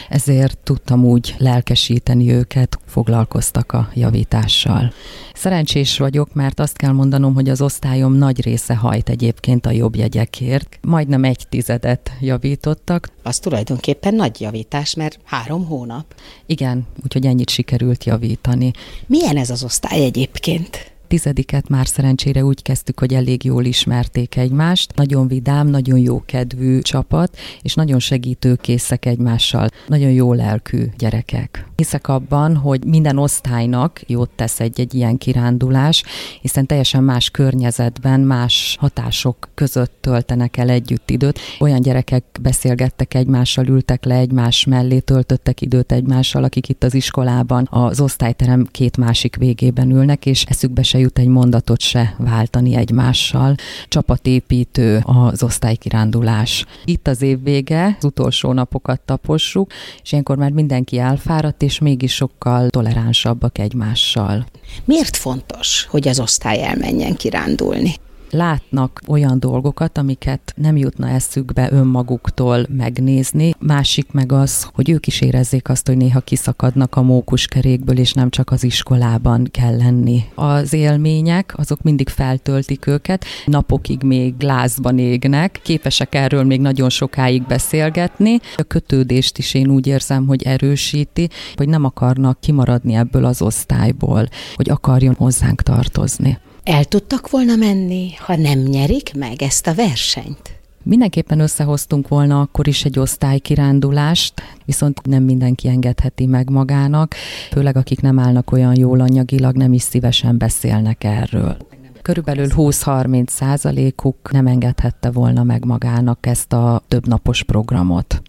ezért 0.09 0.57
tudtam 0.57 1.05
úgy 1.05 1.35
lelkesíteni 1.37 2.31
őket, 2.31 2.79
foglalkoztak 2.85 3.67
a 3.73 3.89
javítással. 3.93 4.93
Szerencsés 5.33 5.97
vagyok, 5.97 6.33
mert 6.33 6.59
azt 6.59 6.77
kell 6.77 6.91
mondanom, 6.91 7.33
hogy 7.33 7.49
az 7.49 7.61
osztályom 7.61 8.13
nagy 8.13 8.41
része 8.43 8.75
hajt 8.75 9.09
egyébként 9.09 9.65
a 9.65 9.71
jobb 9.71 9.95
jegyekért. 9.95 10.79
Majdnem 10.81 11.23
egy 11.23 11.45
tizedet 11.49 12.11
javítottak. 12.19 13.09
Az 13.23 13.39
tulajdonképpen 13.39 14.15
nagy 14.15 14.41
javítás, 14.41 14.93
mert 14.93 15.19
három 15.23 15.65
hónap. 15.65 16.05
Igen, 16.45 16.87
úgyhogy 17.03 17.25
ennyit 17.25 17.49
sikerült 17.49 18.03
javítani. 18.03 18.71
Milyen 19.05 19.37
ez 19.37 19.49
az 19.49 19.63
osztály 19.63 20.03
egyébként? 20.03 20.91
Tizediket 21.09 21.69
már 21.69 21.87
szerencsére 21.87 22.43
úgy 22.43 22.61
kezdtük, 22.61 22.99
hogy 22.99 23.13
elég 23.13 23.43
jól 23.43 23.65
ismerték 23.65 24.35
egymást. 24.35 24.95
Nagyon 24.95 25.27
vidám, 25.27 25.67
nagyon 25.67 25.99
jó 25.99 26.23
kedvű 26.25 26.79
csapat, 26.79 27.37
és 27.61 27.73
nagyon 27.73 27.99
segítőkészek 27.99 29.05
egymással. 29.05 29.67
Nagyon 29.87 30.11
jó 30.11 30.33
lelkű 30.33 30.83
gyerekek. 30.97 31.67
Hiszek 31.75 32.07
abban, 32.07 32.55
hogy 32.55 32.85
minden 32.85 33.17
osztálynak 33.17 34.01
jót 34.07 34.29
tesz 34.35 34.59
egy-egy 34.59 34.93
ilyen 34.93 35.17
kirándulás, 35.17 36.03
hiszen 36.41 36.65
teljesen 36.65 37.03
más 37.03 37.29
környezetben, 37.29 38.19
más 38.19 38.75
hatások 38.79 39.49
között 39.53 39.97
töltenek 40.01 40.57
el 40.57 40.69
együtt 40.69 41.09
időt. 41.09 41.39
Olyan 41.59 41.81
gyerekek 41.81 42.23
beszélgettek 42.41 43.13
egymással, 43.13 43.67
ültek 43.67 44.05
le 44.05 44.15
egymás 44.15 44.65
mellé, 44.65 44.99
töltöttek 44.99 45.61
időt 45.61 45.91
egymással, 45.91 46.43
akik 46.43 46.69
itt 46.69 46.83
az 46.83 46.93
iskolában 46.93 47.67
az 47.71 47.99
osztályterem 47.99 48.67
két 48.71 48.97
másik 48.97 49.35
végében 49.35 49.89
ülnek, 49.89 50.25
és 50.25 50.43
eszükbe 50.43 50.83
se 50.83 50.98
jut 50.99 51.19
egy 51.19 51.27
mondatot 51.27 51.79
se 51.79 52.15
váltani 52.17 52.75
egymással. 52.75 53.55
Csapatépítő 53.87 55.01
az 55.05 55.43
osztálykirándulás. 55.43 56.65
Itt 56.85 57.07
az 57.07 57.21
év 57.21 57.43
vége, 57.43 57.95
az 57.97 58.05
utolsó 58.05 58.53
napokat 58.53 59.01
tapossuk, 59.01 59.71
és 60.03 60.11
ilyenkor 60.11 60.37
már 60.37 60.51
mindenki 60.51 60.99
elfáradt, 60.99 61.61
és 61.61 61.79
mégis 61.79 62.13
sokkal 62.13 62.69
toleránsabbak 62.69 63.57
egymással. 63.57 64.45
Miért 64.85 65.15
fontos, 65.15 65.85
hogy 65.89 66.07
az 66.07 66.19
osztály 66.19 66.63
elmenjen 66.63 67.15
kirándulni? 67.15 67.93
Látnak 68.31 69.01
olyan 69.07 69.39
dolgokat, 69.39 69.97
amiket 69.97 70.53
nem 70.55 70.77
jutna 70.77 71.09
eszükbe 71.09 71.71
önmaguktól 71.71 72.65
megnézni. 72.69 73.53
Másik 73.59 74.11
meg 74.11 74.31
az, 74.31 74.67
hogy 74.73 74.89
ők 74.89 75.07
is 75.07 75.21
érezzék 75.21 75.69
azt, 75.69 75.87
hogy 75.87 75.97
néha 75.97 76.19
kiszakadnak 76.19 76.95
a 76.95 77.01
mókuskerékből, 77.01 77.97
és 77.97 78.13
nem 78.13 78.29
csak 78.29 78.51
az 78.51 78.63
iskolában 78.63 79.47
kell 79.51 79.77
lenni. 79.77 80.23
Az 80.35 80.73
élmények, 80.73 81.53
azok 81.57 81.81
mindig 81.81 82.09
feltöltik 82.09 82.87
őket, 82.87 83.25
napokig 83.45 84.03
még 84.03 84.33
lázban 84.39 84.97
égnek, 84.97 85.59
képesek 85.63 86.15
erről 86.15 86.43
még 86.43 86.61
nagyon 86.61 86.89
sokáig 86.89 87.43
beszélgetni. 87.43 88.39
A 88.57 88.63
kötődést 88.63 89.37
is 89.37 89.53
én 89.53 89.69
úgy 89.69 89.87
érzem, 89.87 90.27
hogy 90.27 90.43
erősíti, 90.43 91.29
hogy 91.55 91.69
nem 91.69 91.83
akarnak 91.85 92.39
kimaradni 92.39 92.93
ebből 92.93 93.25
az 93.25 93.41
osztályból, 93.41 94.27
hogy 94.55 94.69
akarjon 94.69 95.15
hozzánk 95.17 95.61
tartozni. 95.61 96.37
El 96.69 96.85
tudtak 96.85 97.29
volna 97.29 97.55
menni, 97.55 98.13
ha 98.13 98.35
nem 98.35 98.59
nyerik 98.59 99.15
meg 99.15 99.41
ezt 99.41 99.67
a 99.67 99.73
versenyt? 99.73 100.59
Mindenképpen 100.83 101.39
összehoztunk 101.39 102.07
volna 102.07 102.41
akkor 102.41 102.67
is 102.67 102.85
egy 102.85 102.99
osztálykirándulást, 102.99 104.33
viszont 104.65 105.05
nem 105.05 105.23
mindenki 105.23 105.67
engedheti 105.67 106.25
meg 106.25 106.49
magának, 106.49 107.15
főleg 107.51 107.77
akik 107.77 108.01
nem 108.01 108.19
állnak 108.19 108.51
olyan 108.51 108.77
jól 108.77 108.99
anyagilag, 108.99 109.55
nem 109.55 109.73
is 109.73 109.81
szívesen 109.81 110.37
beszélnek 110.37 111.03
erről. 111.03 111.57
Körülbelül 112.01 112.47
20-30 112.55 113.27
százalékuk 113.27 114.31
nem 114.31 114.47
engedhette 114.47 115.11
volna 115.11 115.43
meg 115.43 115.65
magának 115.65 116.25
ezt 116.25 116.53
a 116.53 116.83
többnapos 116.87 117.43
programot. 117.43 118.21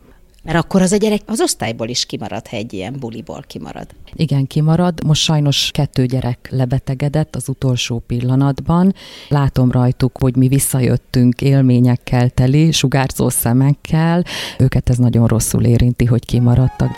Mert 0.42 0.58
akkor 0.58 0.82
az 0.82 0.92
a 0.92 0.96
gyerek 0.96 1.20
az 1.26 1.40
osztályból 1.40 1.88
is 1.88 2.06
kimarad, 2.06 2.48
ha 2.48 2.56
egy 2.56 2.72
ilyen 2.72 2.96
buliból 2.98 3.44
kimarad. 3.46 3.86
Igen, 4.12 4.46
kimarad. 4.46 5.04
Most 5.04 5.22
sajnos 5.22 5.70
kettő 5.72 6.06
gyerek 6.06 6.48
lebetegedett 6.50 7.36
az 7.36 7.48
utolsó 7.48 8.02
pillanatban. 8.06 8.94
Látom 9.28 9.70
rajtuk, 9.70 10.18
hogy 10.18 10.36
mi 10.36 10.48
visszajöttünk 10.48 11.40
élményekkel 11.40 12.30
teli, 12.30 12.72
sugárzó 12.72 13.28
szemekkel. 13.28 14.24
Őket 14.58 14.88
ez 14.88 14.96
nagyon 14.96 15.26
rosszul 15.26 15.64
érinti, 15.64 16.04
hogy 16.04 16.24
kimaradtak. 16.24 16.90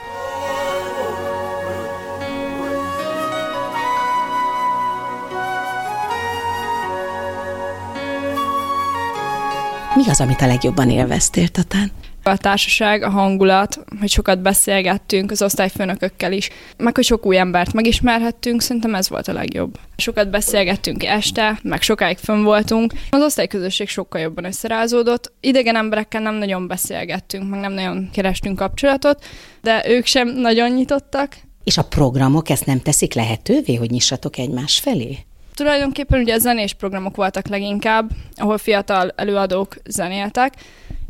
Mi 9.95 10.09
az, 10.09 10.21
amit 10.21 10.41
a 10.41 10.47
legjobban 10.47 10.91
élveztél, 10.91 11.49
Tatán? 11.49 11.91
A 12.23 12.37
társaság, 12.37 13.03
a 13.03 13.11
hangulat, 13.11 13.85
hogy 14.01 14.11
sokat 14.11 14.43
beszélgettünk 14.43 15.31
az 15.31 15.43
osztályfőnökökkel 15.43 16.33
is, 16.33 16.51
meg 16.77 16.95
hogy 16.95 17.05
sok 17.05 17.27
új 17.27 17.39
embert 17.39 17.73
megismerhettünk, 17.73 18.63
szerintem 18.63 18.95
ez 18.95 19.09
volt 19.09 19.29
a 19.29 19.33
legjobb. 19.33 19.79
Sokat 19.97 20.31
beszélgettünk 20.31 21.05
este, 21.05 21.59
meg 21.63 21.83
sokáig 21.83 22.19
fönn 22.19 22.43
voltunk. 22.43 22.93
Az 23.11 23.23
osztályközösség 23.23 23.89
sokkal 23.89 24.21
jobban 24.21 24.45
összerázódott. 24.45 25.33
Idegen 25.41 25.77
emberekkel 25.77 26.21
nem 26.21 26.35
nagyon 26.35 26.67
beszélgettünk, 26.67 27.51
meg 27.51 27.61
nem 27.61 27.73
nagyon 27.73 28.11
kerestünk 28.13 28.57
kapcsolatot, 28.57 29.25
de 29.63 29.85
ők 29.89 30.07
sem 30.07 30.29
nagyon 30.29 30.71
nyitottak. 30.71 31.37
És 31.65 31.79
a 31.79 31.85
programok 31.85 32.49
ezt 32.49 32.67
nem 32.67 32.81
teszik 32.81 33.15
lehetővé, 33.15 33.75
hogy 33.75 33.91
nyissatok 33.91 34.39
egymás 34.39 34.79
felé? 34.79 35.19
Tulajdonképpen 35.55 36.21
ugye 36.21 36.39
zenés 36.39 36.75
programok 36.75 37.17
voltak 37.17 37.49
leginkább, 37.49 38.11
ahol 38.37 38.59
fiatal 38.59 39.13
előadók 39.17 39.77
zenéltek, 39.85 40.55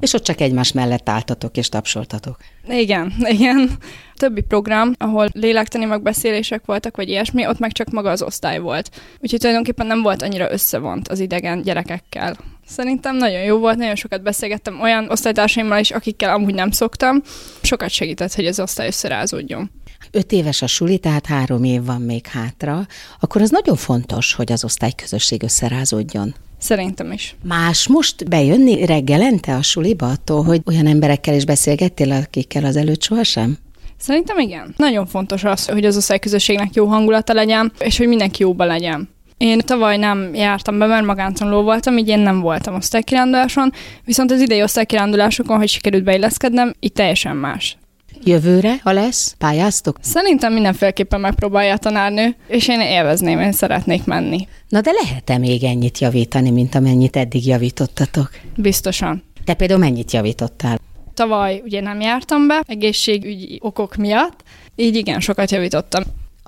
és 0.02 0.12
ott 0.12 0.22
csak 0.22 0.40
egymás 0.40 0.72
mellett 0.72 1.08
álltatok 1.08 1.56
és 1.56 1.68
tapsoltatok. 1.68 2.36
Igen, 2.68 3.12
igen. 3.38 3.70
Többi 4.16 4.40
program, 4.40 4.92
ahol 4.98 5.28
lélektani 5.32 5.84
megbeszélések 5.84 6.64
voltak, 6.64 6.96
vagy 6.96 7.08
ilyesmi, 7.08 7.46
ott 7.46 7.58
meg 7.58 7.72
csak 7.72 7.90
maga 7.90 8.10
az 8.10 8.22
osztály 8.22 8.58
volt. 8.58 8.90
Úgyhogy 9.20 9.38
tulajdonképpen 9.38 9.86
nem 9.86 10.02
volt 10.02 10.22
annyira 10.22 10.52
összevont 10.52 11.08
az 11.08 11.20
idegen 11.20 11.62
gyerekekkel. 11.62 12.36
Szerintem 12.66 13.16
nagyon 13.16 13.42
jó 13.42 13.58
volt, 13.58 13.76
nagyon 13.76 13.94
sokat 13.94 14.22
beszélgettem 14.22 14.80
olyan 14.80 15.10
osztálytársaimmal 15.10 15.78
is, 15.78 15.90
akikkel 15.90 16.34
amúgy 16.34 16.54
nem 16.54 16.70
szoktam. 16.70 17.22
Sokat 17.62 17.90
segített, 17.90 18.34
hogy 18.34 18.46
az 18.46 18.60
osztály 18.60 18.86
összerázódjon. 18.86 19.70
Öt 20.10 20.32
éves 20.32 20.62
a 20.62 20.66
suli, 20.66 20.98
tehát 20.98 21.26
három 21.26 21.64
év 21.64 21.84
van 21.84 22.00
még 22.00 22.26
hátra, 22.26 22.86
akkor 23.20 23.42
az 23.42 23.50
nagyon 23.50 23.76
fontos, 23.76 24.34
hogy 24.34 24.52
az 24.52 24.64
osztályközösség 24.64 25.42
összerázódjon. 25.42 26.34
Szerintem 26.62 27.12
is. 27.12 27.36
Más 27.44 27.88
most 27.88 28.28
bejönni 28.28 28.86
reggelente 28.86 29.54
a 29.54 29.62
suliba 29.62 30.06
attól, 30.06 30.42
hogy 30.42 30.60
olyan 30.66 30.86
emberekkel 30.86 31.34
is 31.34 31.44
beszélgettél, 31.44 32.12
akikkel 32.12 32.64
az 32.64 32.76
előtt 32.76 33.02
sohasem? 33.02 33.56
Szerintem 33.98 34.38
igen. 34.38 34.74
Nagyon 34.76 35.06
fontos 35.06 35.44
az, 35.44 35.66
hogy 35.66 35.84
az 35.84 35.96
osztályközösségnek 35.96 36.74
jó 36.74 36.86
hangulata 36.86 37.32
legyen, 37.32 37.72
és 37.78 37.98
hogy 37.98 38.08
mindenki 38.08 38.42
jóba 38.42 38.64
legyen. 38.64 39.08
Én 39.36 39.58
tavaly 39.58 39.96
nem 39.96 40.34
jártam 40.34 40.78
be, 40.78 40.86
mert 40.86 41.04
magántanuló 41.04 41.62
voltam, 41.62 41.98
így 41.98 42.08
én 42.08 42.18
nem 42.18 42.40
voltam 42.40 42.74
osztálykiránduláson, 42.74 43.72
viszont 44.04 44.30
az 44.30 44.40
idei 44.40 44.62
osztálykirándulásokon, 44.62 45.56
hogy 45.56 45.68
sikerült 45.68 46.04
beilleszkednem, 46.04 46.72
itt 46.80 46.94
teljesen 46.94 47.36
más. 47.36 47.76
Jövőre, 48.24 48.80
ha 48.82 48.92
lesz, 48.92 49.34
pályáztok? 49.38 49.96
Szerintem 50.00 50.52
mindenféleképpen 50.52 51.20
megpróbálja 51.20 51.72
a 51.72 51.78
tanárnő, 51.78 52.36
és 52.48 52.68
én 52.68 52.80
élvezném, 52.80 53.40
én 53.40 53.52
szeretnék 53.52 54.04
menni. 54.04 54.48
Na 54.68 54.80
de 54.80 54.90
lehet-e 55.02 55.38
még 55.38 55.64
ennyit 55.64 55.98
javítani, 55.98 56.50
mint 56.50 56.74
amennyit 56.74 57.16
eddig 57.16 57.46
javítottatok? 57.46 58.30
Biztosan. 58.56 59.22
Te 59.44 59.54
például 59.54 59.80
mennyit 59.80 60.12
javítottál? 60.12 60.78
Tavaly 61.14 61.62
ugye 61.64 61.80
nem 61.80 62.00
jártam 62.00 62.46
be, 62.46 62.62
egészségügyi 62.66 63.58
okok 63.62 63.96
miatt, 63.96 64.42
így 64.76 64.96
igen, 64.96 65.20
sokat 65.20 65.50
javítottam. 65.50 66.02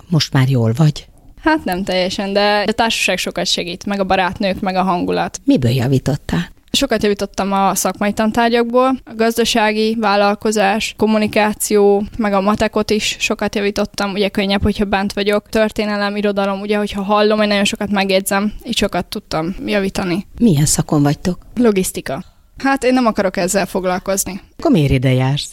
Most 0.08 0.32
már 0.32 0.48
jól 0.48 0.72
vagy? 0.76 1.06
Hát 1.40 1.64
nem 1.64 1.84
teljesen, 1.84 2.32
de 2.32 2.64
a 2.66 2.72
társaság 2.72 3.18
sokat 3.18 3.46
segít, 3.46 3.86
meg 3.86 4.00
a 4.00 4.04
barátnők, 4.04 4.60
meg 4.60 4.74
a 4.74 4.82
hangulat. 4.82 5.40
Miből 5.44 5.70
javítottál? 5.70 6.48
Sokat 6.74 7.02
javítottam 7.02 7.52
a 7.52 7.74
szakmai 7.74 8.12
tantárgyakból, 8.12 9.00
a 9.04 9.14
gazdasági, 9.16 9.96
vállalkozás, 10.00 10.94
kommunikáció, 10.96 12.04
meg 12.18 12.32
a 12.32 12.40
matekot 12.40 12.90
is 12.90 13.16
sokat 13.18 13.54
javítottam, 13.54 14.10
ugye 14.10 14.28
könnyebb, 14.28 14.62
hogyha 14.62 14.84
bent 14.84 15.12
vagyok. 15.12 15.48
Történelem, 15.48 16.16
irodalom, 16.16 16.60
ugye, 16.60 16.76
hogyha 16.76 17.02
hallom, 17.02 17.40
én 17.40 17.48
nagyon 17.48 17.64
sokat 17.64 17.90
megjegyzem, 17.90 18.52
így 18.64 18.76
sokat 18.76 19.06
tudtam 19.06 19.54
javítani. 19.66 20.26
Milyen 20.38 20.66
szakon 20.66 21.02
vagytok? 21.02 21.38
Logisztika. 21.56 22.24
Hát 22.58 22.84
én 22.84 22.92
nem 22.92 23.06
akarok 23.06 23.36
ezzel 23.36 23.66
foglalkozni. 23.66 24.40
Akkor 24.58 24.70
miért 24.70 24.92
ide 24.92 25.12
jársz? 25.12 25.50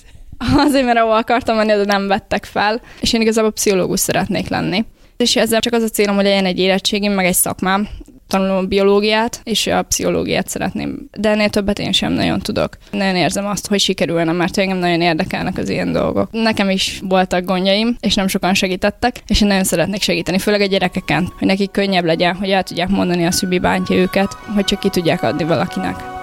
Azért, 0.56 0.86
mert 0.86 0.98
ahol 0.98 1.16
akartam 1.16 1.56
menni, 1.56 1.72
de 1.72 1.86
nem 1.86 2.08
vettek 2.08 2.46
fel, 2.46 2.82
és 3.02 3.14
én 3.14 3.22
igazából 3.22 3.52
pszichológus 3.52 4.00
szeretnék 4.00 4.48
lenni. 4.48 4.86
És 5.18 5.36
ezzel 5.36 5.60
csak 5.60 5.74
az 5.74 5.84
a 5.84 5.90
célom, 5.90 6.16
hogy 6.16 6.24
legyen 6.24 6.46
egy 6.46 6.60
érettségim, 6.60 7.12
meg 7.12 7.26
egy 7.26 7.34
szakmám, 7.34 7.88
tanulom 8.32 8.58
a 8.58 8.62
biológiát, 8.62 9.42
és 9.44 9.68
a 9.68 9.82
pszichológiát 9.82 10.48
szeretném. 10.48 11.10
De 11.18 11.30
ennél 11.30 11.50
többet 11.50 11.80
én 11.80 11.92
sem 11.92 12.12
nagyon 12.12 12.40
tudok. 12.40 12.78
Nagyon 12.92 13.16
érzem 13.16 13.46
azt, 13.46 13.68
hogy 13.68 13.80
sikerülne, 13.80 14.32
mert 14.32 14.58
engem 14.58 14.78
nagyon 14.78 15.02
érdekelnek 15.02 15.58
az 15.58 15.70
ilyen 15.70 15.92
dolgok. 15.92 16.32
Nekem 16.32 16.70
is 16.70 17.00
voltak 17.04 17.46
gondjaim, 17.46 17.96
és 18.00 18.16
nem 18.16 18.28
sokan 18.28 18.54
segítettek, 18.54 19.24
és 19.28 19.42
én 19.42 19.48
nagyon 19.48 19.64
szeretnék 19.64 20.02
segíteni, 20.02 20.38
főleg 20.38 20.62
a 20.62 20.66
gyerekeken, 20.66 21.32
hogy 21.38 21.48
nekik 21.48 21.72
könnyebb 21.72 22.06
legyen, 22.06 22.36
hogy 22.36 22.50
el 22.50 22.64
tudják 22.64 22.90
mondani 22.90 23.26
azt, 23.26 23.40
hogy 23.40 23.50
mi 23.50 23.60
bántja 23.60 23.96
őket, 23.96 24.34
hogy 24.34 24.64
csak 24.64 24.80
ki 24.80 24.90
tudják 24.90 25.24
adni 25.24 25.44
valakinek. 25.44 26.21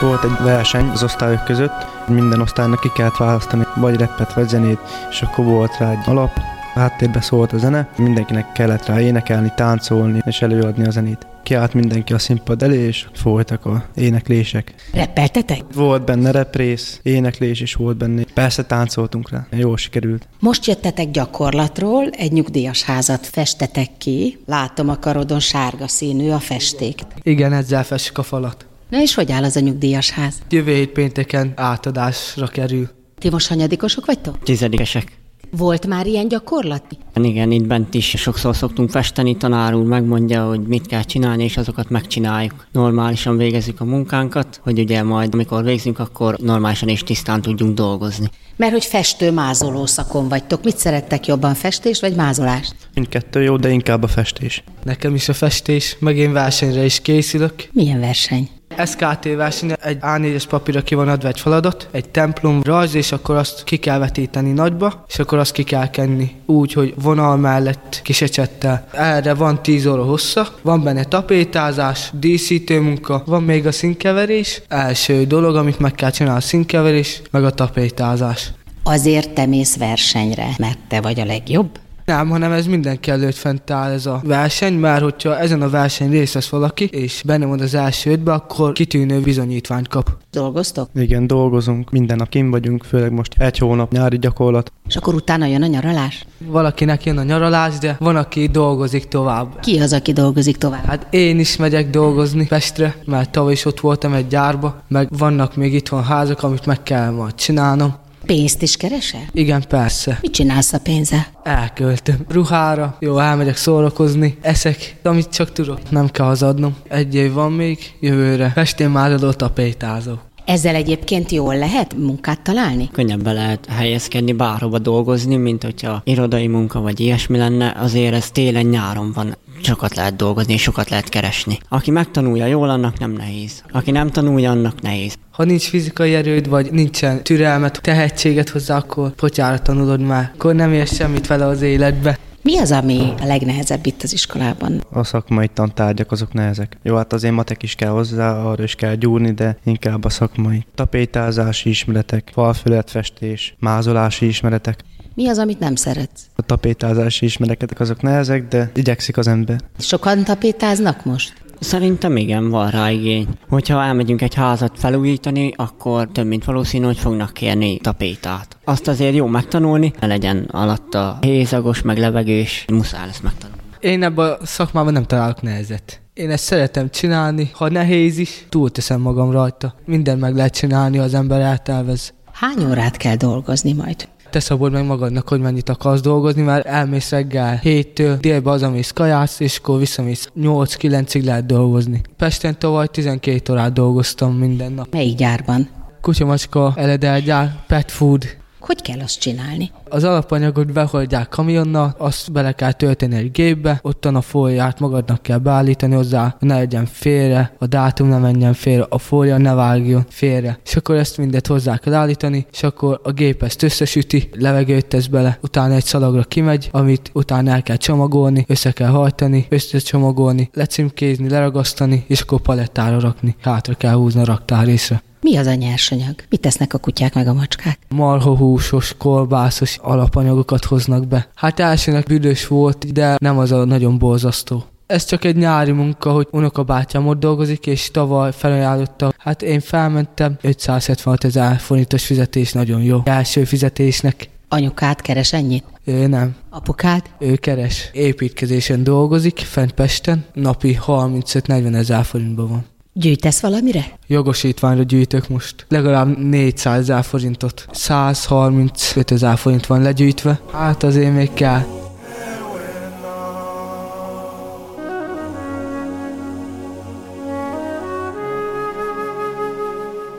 Volt 0.00 0.24
egy 0.24 0.44
verseny 0.44 0.88
az 0.88 1.02
osztályok 1.02 1.44
között, 1.44 1.86
minden 2.08 2.40
osztálynak 2.40 2.80
ki 2.80 2.90
kellett 2.94 3.16
választani 3.16 3.66
vagy 3.74 3.96
reppet, 3.96 4.32
vagy 4.32 4.48
zenét, 4.48 4.78
és 5.10 5.22
akkor 5.22 5.44
volt 5.44 5.78
rá 5.78 5.90
egy 5.90 5.98
alap, 6.06 6.30
háttérbe 6.74 7.20
szólt 7.20 7.52
a 7.52 7.58
zene, 7.58 7.88
mindenkinek 7.96 8.52
kellett 8.52 8.86
rá 8.86 9.00
énekelni, 9.00 9.52
táncolni 9.56 10.20
és 10.26 10.42
előadni 10.42 10.86
a 10.86 10.90
zenét. 10.90 11.26
Kiállt 11.42 11.74
mindenki 11.74 12.12
a 12.12 12.18
színpad 12.18 12.62
elé, 12.62 12.78
és 12.78 13.06
folytak 13.12 13.66
a 13.66 13.84
éneklések. 13.94 14.74
Reppeltetek? 14.92 15.62
Volt 15.74 16.04
benne 16.04 16.30
représz, 16.30 17.00
éneklés 17.02 17.60
is 17.60 17.74
volt 17.74 17.96
benne. 17.96 18.22
Persze 18.34 18.64
táncoltunk 18.64 19.30
rá, 19.30 19.46
jól 19.50 19.76
sikerült. 19.76 20.28
Most 20.40 20.66
jöttetek 20.66 21.10
gyakorlatról, 21.10 22.08
egy 22.08 22.32
nyugdíjas 22.32 22.82
házat 22.82 23.26
festetek 23.26 23.88
ki. 23.98 24.38
Látom 24.46 24.88
a 24.88 24.98
karodon 24.98 25.40
sárga 25.40 25.88
színű 25.88 26.30
a 26.30 26.38
festék. 26.38 27.00
Igen, 27.22 27.52
ezzel 27.52 27.84
fessük 27.84 28.18
a 28.18 28.22
falat. 28.22 28.67
Na 28.88 29.00
és 29.02 29.14
hogy 29.14 29.32
áll 29.32 29.44
az 29.44 29.56
a 29.56 29.60
nyugdíjas 29.60 30.10
ház? 30.10 30.34
Jövő 30.50 30.74
hét 30.74 30.90
pénteken 30.90 31.52
átadásra 31.56 32.46
kerül. 32.46 32.88
Ti 33.18 33.30
most 33.30 33.48
hanyadikosok 33.48 34.06
vagytok? 34.06 34.38
Tizedikesek. 34.42 35.16
Volt 35.50 35.86
már 35.86 36.06
ilyen 36.06 36.28
gyakorlat? 36.28 36.84
Igen, 37.14 37.50
itt 37.50 37.66
bent 37.66 37.94
is 37.94 38.08
sokszor 38.16 38.56
szoktunk 38.56 38.90
festeni, 38.90 39.36
tanár 39.36 39.74
úr 39.74 39.84
megmondja, 39.84 40.46
hogy 40.46 40.60
mit 40.60 40.86
kell 40.86 41.02
csinálni, 41.02 41.44
és 41.44 41.56
azokat 41.56 41.90
megcsináljuk. 41.90 42.66
Normálisan 42.72 43.36
végezzük 43.36 43.80
a 43.80 43.84
munkánkat, 43.84 44.60
hogy 44.62 44.78
ugye 44.78 45.02
majd, 45.02 45.34
amikor 45.34 45.64
végzünk, 45.64 45.98
akkor 45.98 46.36
normálisan 46.38 46.88
és 46.88 47.02
tisztán 47.02 47.42
tudjunk 47.42 47.74
dolgozni. 47.74 48.30
Mert 48.56 48.72
hogy 48.72 48.84
festő-mázoló 48.84 49.86
szakon 49.86 50.28
vagytok. 50.28 50.64
Mit 50.64 50.78
szerettek 50.78 51.26
jobban, 51.26 51.54
festés 51.54 52.00
vagy 52.00 52.14
mázolást? 52.14 52.74
Mindkettő 52.94 53.42
jó, 53.42 53.56
de 53.56 53.70
inkább 53.70 54.02
a 54.02 54.08
festés. 54.08 54.62
Nekem 54.84 55.14
is 55.14 55.28
a 55.28 55.34
festés, 55.34 55.96
meg 56.00 56.16
én 56.16 56.32
versenyre 56.32 56.84
is 56.84 57.00
készülök. 57.00 57.54
Milyen 57.72 58.00
verseny? 58.00 58.48
SKT 58.86 59.24
verseny, 59.36 59.72
egy 59.82 59.98
A4-es 60.00 60.44
papírra 60.48 60.82
ki 60.82 60.94
van 60.94 61.08
adva 61.08 61.28
egy 61.28 61.40
feladat, 61.40 61.88
egy 61.90 62.08
templom 62.08 62.62
rajz, 62.62 62.94
és 62.94 63.12
akkor 63.12 63.36
azt 63.36 63.64
ki 63.64 63.76
kell 63.76 63.98
vetíteni 63.98 64.52
nagyba, 64.52 65.04
és 65.08 65.18
akkor 65.18 65.38
azt 65.38 65.52
ki 65.52 65.62
kell 65.62 65.90
kenni 65.90 66.30
úgy, 66.46 66.72
hogy 66.72 66.94
vonal 67.02 67.36
mellett 67.36 68.00
kis 68.04 68.20
ecsettel. 68.22 68.86
Erre 68.92 69.34
van 69.34 69.62
10 69.62 69.86
óra 69.86 70.04
hossza, 70.04 70.48
van 70.62 70.82
benne 70.82 71.04
tapétázás, 71.04 72.10
díszítő 72.12 72.80
munka, 72.80 73.22
van 73.26 73.42
még 73.42 73.66
a 73.66 73.72
színkeverés. 73.72 74.62
Első 74.68 75.24
dolog, 75.24 75.56
amit 75.56 75.78
meg 75.78 75.92
kell 75.92 76.10
csinálni, 76.10 76.38
a 76.38 76.42
színkeverés, 76.42 77.22
meg 77.30 77.44
a 77.44 77.50
tapétázás. 77.50 78.50
Azért 78.82 79.30
te 79.30 79.46
mész 79.46 79.76
versenyre, 79.76 80.48
mert 80.58 80.78
te 80.88 81.00
vagy 81.00 81.20
a 81.20 81.24
legjobb? 81.24 81.78
Nem, 82.08 82.28
hanem 82.28 82.52
ez 82.52 82.66
mindenki 82.66 83.10
előtt 83.10 83.34
fent 83.34 83.70
áll 83.70 83.90
ez 83.90 84.06
a 84.06 84.20
verseny, 84.24 84.74
mert 84.74 85.02
hogyha 85.02 85.38
ezen 85.38 85.62
a 85.62 85.68
verseny 85.68 86.10
részt 86.10 86.34
vesz 86.34 86.48
valaki, 86.48 86.84
és 86.84 87.22
benne 87.26 87.46
van 87.46 87.60
az 87.60 87.74
első 87.74 88.10
ötbe, 88.10 88.32
akkor 88.32 88.72
kitűnő 88.72 89.20
bizonyítványt 89.20 89.88
kap. 89.88 90.10
Dolgoztok? 90.30 90.88
Igen, 90.94 91.26
dolgozunk, 91.26 91.90
minden 91.90 92.16
nap 92.16 92.28
kim 92.28 92.50
vagyunk, 92.50 92.84
főleg 92.84 93.12
most 93.12 93.34
egy 93.38 93.58
hónap 93.58 93.92
nyári 93.92 94.18
gyakorlat. 94.18 94.72
És 94.88 94.96
akkor 94.96 95.14
utána 95.14 95.46
jön 95.46 95.62
a 95.62 95.66
nyaralás? 95.66 96.26
Valakinek 96.38 97.04
jön 97.04 97.18
a 97.18 97.22
nyaralás, 97.22 97.78
de 97.78 97.96
van, 97.98 98.16
aki 98.16 98.46
dolgozik 98.46 99.08
tovább. 99.08 99.60
Ki 99.60 99.78
az, 99.78 99.92
aki 99.92 100.12
dolgozik 100.12 100.56
tovább? 100.56 100.84
Hát 100.84 101.06
én 101.10 101.38
is 101.38 101.56
megyek 101.56 101.90
dolgozni 101.90 102.46
Pestre, 102.46 102.96
mert 103.04 103.30
tavaly 103.30 103.52
is 103.52 103.64
ott 103.64 103.80
voltam 103.80 104.12
egy 104.12 104.26
gyárba, 104.26 104.82
meg 104.88 105.08
vannak 105.18 105.56
még 105.56 105.74
itthon 105.74 106.04
házak, 106.04 106.42
amit 106.42 106.66
meg 106.66 106.82
kell 106.82 107.10
majd 107.10 107.34
csinálnom. 107.34 107.94
Pénzt 108.28 108.62
is 108.62 108.76
keresel? 108.76 109.20
Igen, 109.32 109.64
persze. 109.68 110.18
Mit 110.22 110.32
csinálsz 110.32 110.72
a 110.72 110.78
pénzzel? 110.78 111.26
Elköltöm. 111.42 112.16
Ruhára, 112.28 112.96
jó, 113.00 113.18
elmegyek 113.18 113.56
szórakozni, 113.56 114.38
eszek, 114.40 114.96
amit 115.02 115.28
csak 115.28 115.52
tudok. 115.52 115.90
Nem 115.90 116.08
kell 116.08 116.26
hazadnom. 116.26 116.76
Egy 116.88 117.14
év 117.14 117.32
van 117.32 117.52
még, 117.52 117.78
jövőre. 118.00 118.50
Pestén 118.54 118.90
már 118.90 119.12
adott 119.12 119.42
a 119.42 119.50
pétázó. 119.50 120.12
Ezzel 120.44 120.74
egyébként 120.74 121.30
jól 121.30 121.56
lehet 121.56 121.96
munkát 121.96 122.40
találni? 122.40 122.88
Könnyebben 122.92 123.34
lehet 123.34 123.66
helyezkedni, 123.66 124.32
bárhova 124.32 124.78
dolgozni, 124.78 125.36
mint 125.36 125.62
hogyha 125.62 126.02
irodai 126.04 126.46
munka 126.46 126.80
vagy 126.80 127.00
ilyesmi 127.00 127.38
lenne, 127.38 127.76
azért 127.78 128.14
ez 128.14 128.30
télen-nyáron 128.30 129.12
van. 129.12 129.36
Sokat 129.62 129.94
lehet 129.94 130.16
dolgozni, 130.16 130.52
és 130.52 130.62
sokat 130.62 130.88
lehet 130.88 131.08
keresni. 131.08 131.58
Aki 131.68 131.90
megtanulja 131.90 132.46
jól, 132.46 132.70
annak 132.70 132.98
nem 132.98 133.10
nehéz. 133.10 133.62
Aki 133.72 133.90
nem 133.90 134.10
tanulja, 134.10 134.50
annak 134.50 134.80
nehéz. 134.80 135.16
Ha 135.30 135.44
nincs 135.44 135.68
fizikai 135.68 136.14
erőd, 136.14 136.48
vagy 136.48 136.72
nincsen 136.72 137.22
türelmet, 137.22 137.80
tehetséget 137.82 138.48
hozzá, 138.48 138.76
akkor 138.76 139.10
potyára 139.10 139.58
tanulod 139.58 140.00
már. 140.00 140.30
Akkor 140.34 140.54
nem 140.54 140.72
érsz 140.72 140.94
semmit 140.94 141.26
vele 141.26 141.46
az 141.46 141.62
életbe. 141.62 142.18
Mi 142.42 142.58
az, 142.58 142.72
ami 142.72 143.12
a 143.20 143.24
legnehezebb 143.26 143.86
itt 143.86 144.02
az 144.02 144.12
iskolában? 144.12 144.84
A 144.90 145.04
szakmai 145.04 145.48
tantárgyak 145.48 146.12
azok 146.12 146.32
nehezek. 146.32 146.78
Jó, 146.82 146.96
hát 146.96 147.12
azért 147.12 147.34
matek 147.34 147.62
is 147.62 147.74
kell 147.74 147.90
hozzá, 147.90 148.42
arra 148.42 148.62
is 148.62 148.74
kell 148.74 148.94
gyúrni, 148.94 149.32
de 149.32 149.58
inkább 149.64 150.04
a 150.04 150.08
szakmai. 150.08 150.66
Tapétázási 150.74 151.68
ismeretek, 151.68 152.30
falfületfestés, 152.32 153.54
mázolási 153.58 154.26
ismeretek. 154.26 154.84
Mi 155.18 155.28
az, 155.28 155.38
amit 155.38 155.58
nem 155.58 155.74
szeretsz? 155.74 156.22
A 156.36 156.42
tapétázási 156.42 157.24
ismeretek 157.24 157.80
azok 157.80 158.02
nehezek, 158.02 158.48
de 158.48 158.70
igyekszik 158.74 159.16
az 159.16 159.26
ember. 159.26 159.60
Sokan 159.78 160.24
tapétáznak 160.24 161.04
most? 161.04 161.32
Szerintem 161.60 162.16
igen, 162.16 162.50
van 162.50 162.70
rá 162.70 162.90
igény. 162.90 163.28
Hogyha 163.48 163.82
elmegyünk 163.82 164.22
egy 164.22 164.34
házat 164.34 164.78
felújítani, 164.78 165.52
akkor 165.56 166.08
több 166.12 166.26
mint 166.26 166.44
valószínű, 166.44 166.84
hogy 166.84 166.98
fognak 166.98 167.32
kérni 167.32 167.78
tapétát. 167.78 168.56
Azt 168.64 168.88
azért 168.88 169.14
jó 169.14 169.26
megtanulni, 169.26 169.92
ne 170.00 170.06
legyen 170.06 170.48
alatta 170.50 171.18
hézagos, 171.20 171.82
meg 171.82 171.98
levegős, 171.98 172.64
muszáj 172.72 173.06
lesz 173.06 173.20
megtanulni. 173.20 173.62
Én 173.80 174.02
ebben 174.02 174.36
a 174.40 174.46
szakmában 174.46 174.92
nem 174.92 175.04
találok 175.04 175.42
nehezet. 175.42 176.00
Én 176.14 176.30
ezt 176.30 176.44
szeretem 176.44 176.90
csinálni, 176.90 177.50
ha 177.52 177.68
nehéz 177.68 178.18
is, 178.18 178.46
túlteszem 178.48 179.00
magam 179.00 179.30
rajta. 179.30 179.74
Minden 179.84 180.18
meg 180.18 180.34
lehet 180.34 180.54
csinálni, 180.54 180.98
az 180.98 181.14
ember 181.14 181.40
eltelvez. 181.40 182.12
Hány 182.32 182.64
órát 182.68 182.96
kell 182.96 183.16
dolgozni 183.16 183.72
majd? 183.72 184.08
Te 184.30 184.40
szabod 184.40 184.72
meg 184.72 184.84
magadnak, 184.84 185.28
hogy 185.28 185.40
mennyit 185.40 185.68
akarsz 185.68 186.00
dolgozni, 186.00 186.42
mert 186.42 186.66
elmész 186.66 187.10
reggel 187.10 187.60
7-től, 187.62 188.16
délbe 188.20 188.50
hazamész 188.50 188.90
kajász, 188.90 189.40
és 189.40 189.58
akkor 189.58 189.78
visszamész 189.78 190.30
8-9-ig 190.40 191.24
lehet 191.24 191.46
dolgozni. 191.46 192.00
Pesten 192.16 192.58
tavaly 192.58 192.86
12 192.86 193.52
órát 193.52 193.72
dolgoztam 193.72 194.34
minden 194.34 194.72
nap. 194.72 194.86
Melyik 194.92 195.16
gyárban? 195.16 195.68
Kutyamacska, 196.00 196.72
eledelgyár, 196.76 197.64
pet 197.66 197.90
food. 197.90 198.24
Hogy 198.60 198.82
kell 198.82 199.00
azt 199.00 199.20
csinálni? 199.20 199.70
Az 199.88 200.04
alapanyagot 200.04 200.72
behordják 200.72 201.28
kamionnal, 201.28 201.94
azt 201.98 202.32
bele 202.32 202.52
kell 202.52 202.72
tölteni 202.72 203.16
egy 203.16 203.30
gépbe, 203.30 203.78
ottan 203.82 204.16
a 204.16 204.20
fóliát 204.20 204.80
magadnak 204.80 205.22
kell 205.22 205.38
beállítani 205.38 205.94
hozzá, 205.94 206.36
ne 206.38 206.54
legyen 206.54 206.86
félre, 206.86 207.54
a 207.58 207.66
dátum 207.66 208.08
ne 208.08 208.18
menjen 208.18 208.52
félre, 208.52 208.86
a 208.88 208.98
fólia 208.98 209.38
ne 209.38 209.54
vágjon 209.54 210.04
félre. 210.08 210.58
És 210.64 210.76
akkor 210.76 210.96
ezt 210.96 211.18
mindet 211.18 211.46
hozzá 211.46 211.76
kell 211.76 211.94
állítani, 211.94 212.46
és 212.52 212.62
akkor 212.62 213.00
a 213.02 213.12
gép 213.12 213.42
ezt 213.42 213.62
összesüti, 213.62 214.28
levegőt 214.32 214.86
tesz 214.86 215.06
bele, 215.06 215.38
utána 215.42 215.74
egy 215.74 215.84
szalagra 215.84 216.22
kimegy, 216.22 216.68
amit 216.72 217.10
utána 217.14 217.50
el 217.50 217.62
kell 217.62 217.76
csomagolni, 217.76 218.44
össze 218.48 218.70
kell 218.70 218.88
hajtani, 218.88 219.46
összecsomagolni, 219.48 220.50
lecimkézni, 220.52 221.28
leragasztani, 221.28 222.04
és 222.06 222.20
akkor 222.20 222.40
palettára 222.40 223.00
rakni. 223.00 223.36
Hátra 223.40 223.74
kell 223.74 223.94
húzni 223.94 224.20
a 224.20 224.24
raktárrészre. 224.24 225.02
Mi 225.20 225.36
az 225.36 225.46
a 225.46 225.54
nyersanyag? 225.54 226.14
Mit 226.30 226.40
tesznek 226.40 226.74
a 226.74 226.78
kutyák 226.78 227.14
meg 227.14 227.26
a 227.26 227.32
macskák? 227.32 227.78
marhahúsos, 227.88 228.94
kolbászos 228.98 229.78
alapanyagokat 229.82 230.64
hoznak 230.64 231.06
be. 231.06 231.28
Hát 231.34 231.60
elsőnek 231.60 232.06
büdös 232.06 232.46
volt, 232.46 232.92
de 232.92 233.16
nem 233.20 233.38
az 233.38 233.52
a 233.52 233.64
nagyon 233.64 233.98
borzasztó. 233.98 234.64
Ez 234.86 235.04
csak 235.04 235.24
egy 235.24 235.36
nyári 235.36 235.72
munka, 235.72 236.10
hogy 236.10 236.28
unokabátyám 236.30 237.06
ott 237.06 237.18
dolgozik, 237.18 237.66
és 237.66 237.90
tavaly 237.90 238.32
felajánlotta. 238.32 239.12
Hát 239.18 239.42
én 239.42 239.60
felmentem, 239.60 240.38
576 240.40 241.24
ezer 241.24 241.58
forintos 241.58 242.04
fizetés, 242.04 242.52
nagyon 242.52 242.82
jó. 242.82 243.00
Első 243.04 243.44
fizetésnek. 243.44 244.28
Anyukád 244.48 245.00
keres 245.00 245.32
ennyit? 245.32 245.64
Ő 245.84 246.06
nem. 246.06 246.36
Apukád? 246.50 247.02
Ő 247.18 247.36
keres. 247.36 247.90
Építkezésen 247.92 248.84
dolgozik, 248.84 249.38
fent 249.38 249.72
Pesten, 249.72 250.24
napi 250.34 250.78
35-40 250.86 251.74
ezer 251.74 252.04
forintban 252.04 252.48
van. 252.48 252.64
Gyűjtesz 253.00 253.40
valamire? 253.40 253.84
Jogosítványra 254.06 254.82
gyűjtök 254.82 255.28
most. 255.28 255.66
Legalább 255.68 256.18
400 256.18 256.78
ezer 256.78 257.04
forintot. 257.04 257.66
135 257.70 259.10
ezer 259.10 259.38
forint 259.38 259.66
van 259.66 259.82
legyűjtve. 259.82 260.40
Hát 260.52 260.82
azért 260.82 261.14
még 261.14 261.32
kell. 261.32 261.77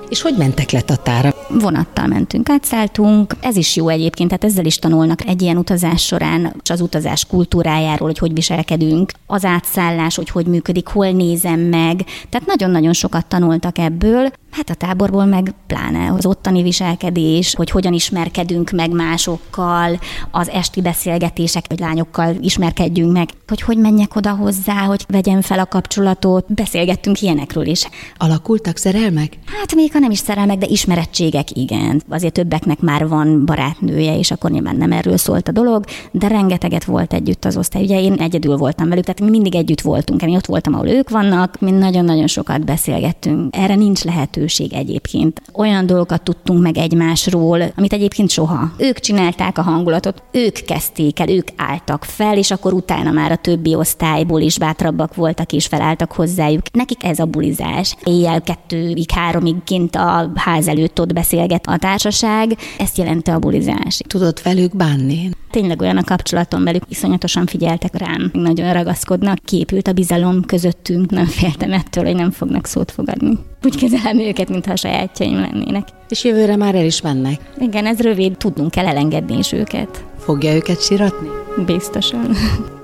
És 0.09 0.21
hogy 0.21 0.35
mentek 0.37 0.71
le 0.71 0.81
Tatára? 0.81 1.33
Vonattal 1.49 2.07
mentünk, 2.07 2.49
átszálltunk. 2.49 3.33
Ez 3.41 3.55
is 3.55 3.75
jó 3.75 3.87
egyébként, 3.87 4.29
tehát 4.29 4.43
ezzel 4.43 4.65
is 4.65 4.79
tanulnak 4.79 5.25
egy 5.25 5.41
ilyen 5.41 5.57
utazás 5.57 6.05
során 6.05 6.55
és 6.63 6.69
az 6.69 6.81
utazás 6.81 7.25
kultúrájáról, 7.25 8.07
hogy 8.07 8.17
hogy 8.17 8.33
viselkedünk, 8.33 9.11
az 9.25 9.45
átszállás, 9.45 10.15
hogy 10.15 10.29
hogy 10.29 10.45
működik, 10.45 10.87
hol 10.87 11.11
nézem 11.11 11.59
meg. 11.59 12.05
Tehát 12.29 12.47
nagyon-nagyon 12.47 12.93
sokat 12.93 13.25
tanultak 13.25 13.77
ebből. 13.77 14.31
Hát 14.51 14.69
a 14.69 14.73
táborból 14.73 15.25
meg 15.25 15.53
pláne 15.67 16.13
az 16.13 16.25
ottani 16.25 16.61
viselkedés, 16.61 17.55
hogy 17.55 17.69
hogyan 17.69 17.93
ismerkedünk 17.93 18.69
meg 18.69 18.91
másokkal, 18.91 19.99
az 20.31 20.49
esti 20.49 20.81
beszélgetések, 20.81 21.65
hogy 21.67 21.79
lányokkal 21.79 22.35
ismerkedjünk 22.39 23.11
meg, 23.11 23.29
hogy 23.47 23.61
hogy 23.61 23.77
menjek 23.77 24.15
oda 24.15 24.31
hozzá, 24.31 24.73
hogy 24.73 25.05
vegyem 25.07 25.41
fel 25.41 25.59
a 25.59 25.65
kapcsolatot. 25.65 26.53
Beszélgettünk 26.53 27.21
ilyenekről 27.21 27.65
is. 27.65 27.89
Alakultak 28.17 28.77
szerelmek? 28.77 29.37
Hát 29.45 29.75
még 29.75 29.91
ha 29.99 30.05
nem 30.05 30.13
is 30.13 30.19
szerelmek, 30.19 30.57
de 30.57 30.65
ismerettségek 30.65 31.57
igen. 31.57 32.01
Azért 32.09 32.33
többeknek 32.33 32.79
már 32.79 33.07
van 33.07 33.45
barátnője, 33.45 34.17
és 34.17 34.31
akkor 34.31 34.51
nyilván 34.51 34.75
nem 34.75 34.91
erről 34.91 35.17
szólt 35.17 35.47
a 35.47 35.51
dolog, 35.51 35.85
de 36.11 36.27
rengeteget 36.27 36.83
volt 36.83 37.13
együtt 37.13 37.45
az 37.45 37.57
osztály. 37.57 37.83
Ugye 37.83 38.01
én 38.01 38.13
egyedül 38.13 38.57
voltam 38.57 38.89
velük, 38.89 39.03
tehát 39.03 39.21
mi 39.21 39.29
mindig 39.29 39.55
együtt 39.55 39.81
voltunk. 39.81 40.21
Én 40.21 40.35
ott 40.35 40.45
voltam, 40.45 40.73
ahol 40.73 40.87
ők 40.87 41.09
vannak, 41.09 41.59
mi 41.59 41.71
nagyon-nagyon 41.71 42.27
sokat 42.27 42.65
beszélgettünk. 42.65 43.55
Erre 43.55 43.75
nincs 43.75 44.03
lehetőség 44.03 44.73
egyébként. 44.73 45.41
Olyan 45.53 45.85
dolgokat 45.85 46.21
tudtunk 46.21 46.61
meg 46.61 46.77
egymásról, 46.77 47.61
amit 47.75 47.93
egyébként 47.93 48.29
soha. 48.29 48.71
Ők 48.77 48.99
csinálták 48.99 49.57
a 49.57 49.61
hangulatot, 49.61 50.23
ők 50.31 50.53
kezdték 50.53 51.19
el, 51.19 51.29
ők 51.29 51.47
álltak 51.55 52.03
fel, 52.03 52.37
és 52.37 52.51
akkor 52.51 52.73
utána 52.73 53.11
már 53.11 53.31
a 53.31 53.35
többi 53.35 53.75
osztályból 53.75 54.41
is 54.41 54.59
bátrabbak 54.59 55.15
voltak 55.15 55.51
és 55.51 55.65
felálltak 55.65 56.11
hozzájuk. 56.11 56.71
Nekik 56.71 57.03
ez 57.03 57.19
a 57.19 57.25
bulizás. 57.25 57.95
Éjjel 58.03 58.41
kettőig, 58.41 59.11
háromig 59.11 59.55
kint 59.89 60.05
a 60.05 60.31
ház 60.35 60.67
előtt 60.67 60.99
ott 60.99 61.13
beszélget 61.13 61.65
a 61.67 61.77
társaság, 61.77 62.57
ezt 62.77 62.97
jelenti 62.97 63.31
a 63.31 63.39
bulizás. 63.39 63.99
Tudod 64.07 64.41
velük 64.43 64.75
bánni? 64.75 65.29
Tényleg 65.51 65.81
olyan 65.81 65.97
a 65.97 66.03
kapcsolatom 66.03 66.63
velük, 66.63 66.83
iszonyatosan 66.89 67.45
figyeltek 67.45 67.97
rám, 67.97 68.29
nagyon 68.33 68.73
ragaszkodnak, 68.73 69.37
képült 69.45 69.87
a 69.87 69.93
bizalom 69.93 70.45
közöttünk, 70.45 71.09
nem 71.09 71.25
féltem 71.25 71.73
ettől, 71.73 72.03
hogy 72.05 72.15
nem 72.15 72.31
fognak 72.31 72.65
szót 72.65 72.91
fogadni. 72.91 73.37
Úgy 73.63 73.77
kezelem 73.77 74.19
őket, 74.19 74.49
mintha 74.49 74.71
a 74.71 74.75
sajátjaim 74.75 75.39
lennének. 75.39 75.87
És 76.09 76.23
jövőre 76.23 76.55
már 76.55 76.75
el 76.75 76.85
is 76.85 77.01
mennek. 77.01 77.39
Igen, 77.59 77.85
ez 77.85 77.99
rövid, 77.99 78.37
tudnunk 78.37 78.71
kell 78.71 78.87
elengedni 78.87 79.37
is 79.37 79.51
őket. 79.51 80.03
Fogja 80.17 80.55
őket 80.55 80.83
siratni? 80.83 81.27
Biztosan. 81.65 82.31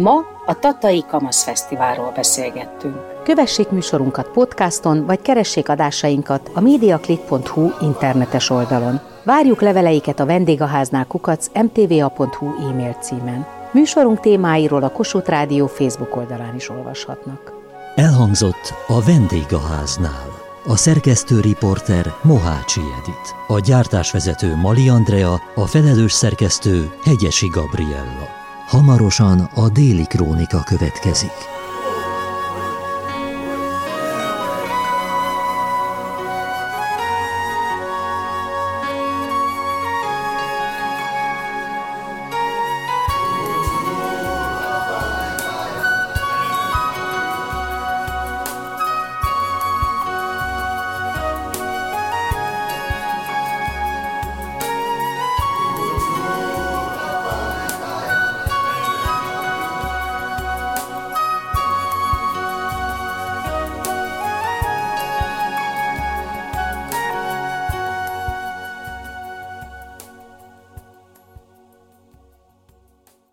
Ma 0.00 0.12
a 0.46 0.58
Tatai 0.58 1.04
Kamasz 1.08 1.42
Fesztiválról 1.42 2.12
beszélgettünk. 2.16 2.96
Kövessék 3.24 3.68
műsorunkat 3.68 4.28
podcaston, 4.28 5.06
vagy 5.06 5.22
keressék 5.22 5.68
adásainkat 5.68 6.50
a 6.54 6.60
mediaclick.hu 6.60 7.70
internetes 7.80 8.50
oldalon. 8.50 9.00
Várjuk 9.24 9.60
leveleiket 9.60 10.20
a 10.20 10.26
vendégháznál 10.26 11.06
kukac 11.06 11.46
mtva.hu 11.54 12.46
e-mail 12.68 12.96
címen. 13.00 13.46
Műsorunk 13.72 14.20
témáiról 14.20 14.82
a 14.82 14.90
Kossuth 14.90 15.28
Rádió 15.28 15.66
Facebook 15.66 16.16
oldalán 16.16 16.54
is 16.54 16.68
olvashatnak. 16.68 17.52
Elhangzott 17.94 18.74
a 18.86 19.02
vendégháznál. 19.02 20.38
A 20.66 20.76
szerkesztő 20.76 21.40
riporter 21.40 22.14
Mohácsi 22.22 22.80
Edit. 22.80 23.34
A 23.46 23.60
gyártásvezető 23.60 24.56
Mali 24.56 24.88
Andrea, 24.88 25.40
a 25.54 25.66
felelős 25.66 26.12
szerkesztő 26.12 26.90
Hegyesi 27.04 27.46
Gabriella. 27.46 28.39
Hamarosan 28.70 29.40
a 29.54 29.68
déli 29.68 30.06
krónika 30.06 30.62
következik. 30.62 31.59